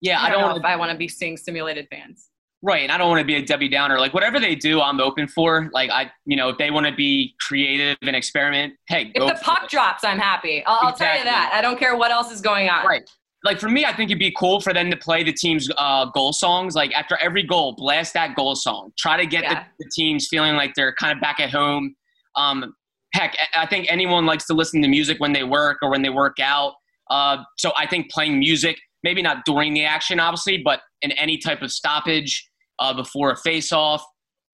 [0.00, 2.28] yeah, I don't, don't know if I want to be seeing simulated fans.
[2.64, 3.98] Right, and I don't want to be a Debbie Downer.
[4.00, 5.68] Like whatever they do, I'm open for.
[5.74, 9.38] Like I, you know, if they want to be creative and experiment, hey, if the
[9.42, 9.70] puck it.
[9.70, 10.64] drops, I'm happy.
[10.64, 11.06] I'll, exactly.
[11.06, 11.52] I'll, tell you that.
[11.52, 12.86] I don't care what else is going on.
[12.86, 13.08] Right.
[13.44, 16.06] Like for me, I think it'd be cool for them to play the team's uh,
[16.06, 16.74] goal songs.
[16.74, 18.92] Like after every goal, blast that goal song.
[18.96, 19.64] Try to get yeah.
[19.78, 21.94] the, the teams feeling like they're kind of back at home.
[22.34, 22.74] Um,
[23.12, 26.08] heck, I think anyone likes to listen to music when they work or when they
[26.08, 26.72] work out.
[27.10, 31.36] Uh, so I think playing music, maybe not during the action, obviously, but in any
[31.36, 32.48] type of stoppage
[32.78, 34.04] uh, before a face-off,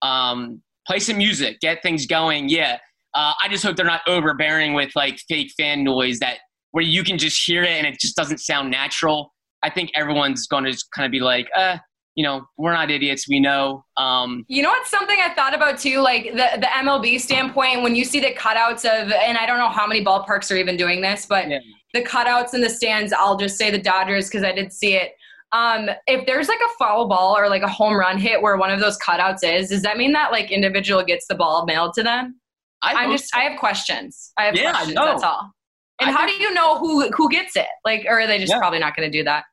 [0.01, 2.49] um, play some music, get things going.
[2.49, 2.77] Yeah,
[3.13, 6.37] uh, I just hope they're not overbearing with like fake fan noise that
[6.71, 9.33] where you can just hear it and it just doesn't sound natural.
[9.63, 11.77] I think everyone's going to just kind of be like, uh,
[12.15, 13.27] you know, we're not idiots.
[13.27, 13.83] We know.
[13.97, 17.83] Um, you know what's something I thought about too, like the the MLB standpoint.
[17.83, 20.75] When you see the cutouts of, and I don't know how many ballparks are even
[20.75, 21.59] doing this, but yeah.
[21.93, 23.13] the cutouts in the stands.
[23.13, 25.13] I'll just say the Dodgers because I did see it.
[25.53, 28.71] Um, if there's like a foul ball or like a home run hit where one
[28.71, 32.03] of those cutouts is, does that mean that like individual gets the ball mailed to
[32.03, 32.39] them?
[32.81, 33.39] I am just so.
[33.39, 34.31] I have questions.
[34.37, 34.95] I have yeah, questions.
[34.95, 35.51] That's all.
[35.99, 37.67] And I how do you know who who gets it?
[37.85, 38.57] Like, or are they just yeah.
[38.57, 39.43] probably not going to do that?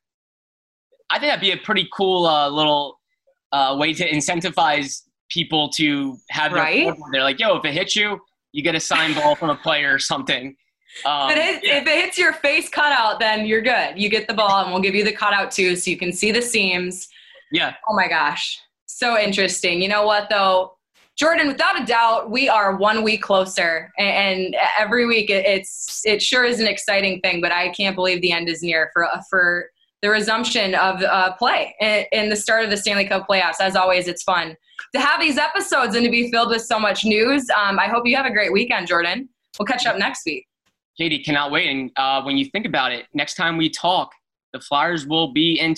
[1.11, 2.99] I think that'd be a pretty cool uh, little
[3.51, 6.95] uh, way to incentivize people to have their right?
[7.11, 8.19] they're like, yo, if it hits you,
[8.51, 10.55] you get a sign ball from a player or something.
[11.05, 11.77] Um, if, it hits, yeah.
[11.77, 13.93] if, it hits, your face cutout, then you're good.
[13.95, 16.31] You get the ball, and we'll give you the cutout too, so you can see
[16.31, 17.07] the seams.
[17.51, 17.75] Yeah.
[17.87, 19.81] Oh my gosh, so interesting.
[19.81, 20.77] You know what though,
[21.17, 21.47] Jordan?
[21.47, 26.59] Without a doubt, we are one week closer, and, every week it's it sure is
[26.59, 27.41] an exciting thing.
[27.41, 29.69] But I can't believe the end is near for for
[30.01, 31.75] the resumption of uh, play
[32.11, 33.59] in the start of the Stanley Cup playoffs.
[33.59, 34.55] As always, it's fun
[34.93, 37.49] to have these episodes and to be filled with so much news.
[37.49, 39.29] Um, I hope you have a great weekend, Jordan.
[39.57, 40.45] We'll catch up next week.
[40.97, 41.69] Katie, cannot wait.
[41.69, 44.11] And uh, when you think about it, next time we talk,
[44.53, 45.75] the Flyers will be in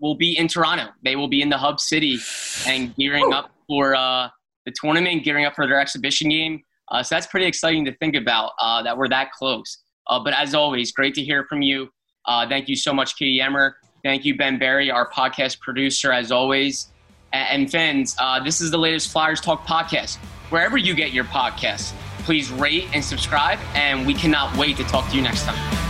[0.00, 0.88] will be in Toronto.
[1.04, 2.18] They will be in the hub city
[2.66, 4.28] and gearing up for uh,
[4.64, 6.62] the tournament, gearing up for their exhibition game.
[6.90, 9.78] Uh, so that's pretty exciting to think about uh, that we're that close.
[10.08, 11.88] Uh, but as always, great to hear from you.
[12.26, 13.76] Uh, thank you so much, Katie Emmer.
[14.04, 16.88] Thank you, Ben Barry, our podcast producer, as always.
[17.32, 20.16] And, and fans, uh, this is the latest Flyers Talk podcast.
[20.50, 21.92] Wherever you get your podcasts,
[22.24, 23.58] please rate and subscribe.
[23.74, 25.82] And we cannot wait to talk to you next time.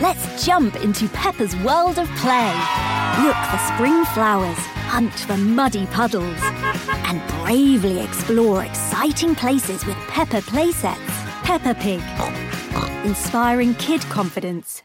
[0.00, 2.52] Let's jump into Peppa's world of play.
[3.22, 4.58] Look for spring flowers,
[4.88, 6.38] hunt for muddy puddles,
[7.06, 10.98] and bravely explore exciting places with Peppa playsets.
[11.42, 12.02] Peppa Pig,
[13.06, 14.82] inspiring kid confidence.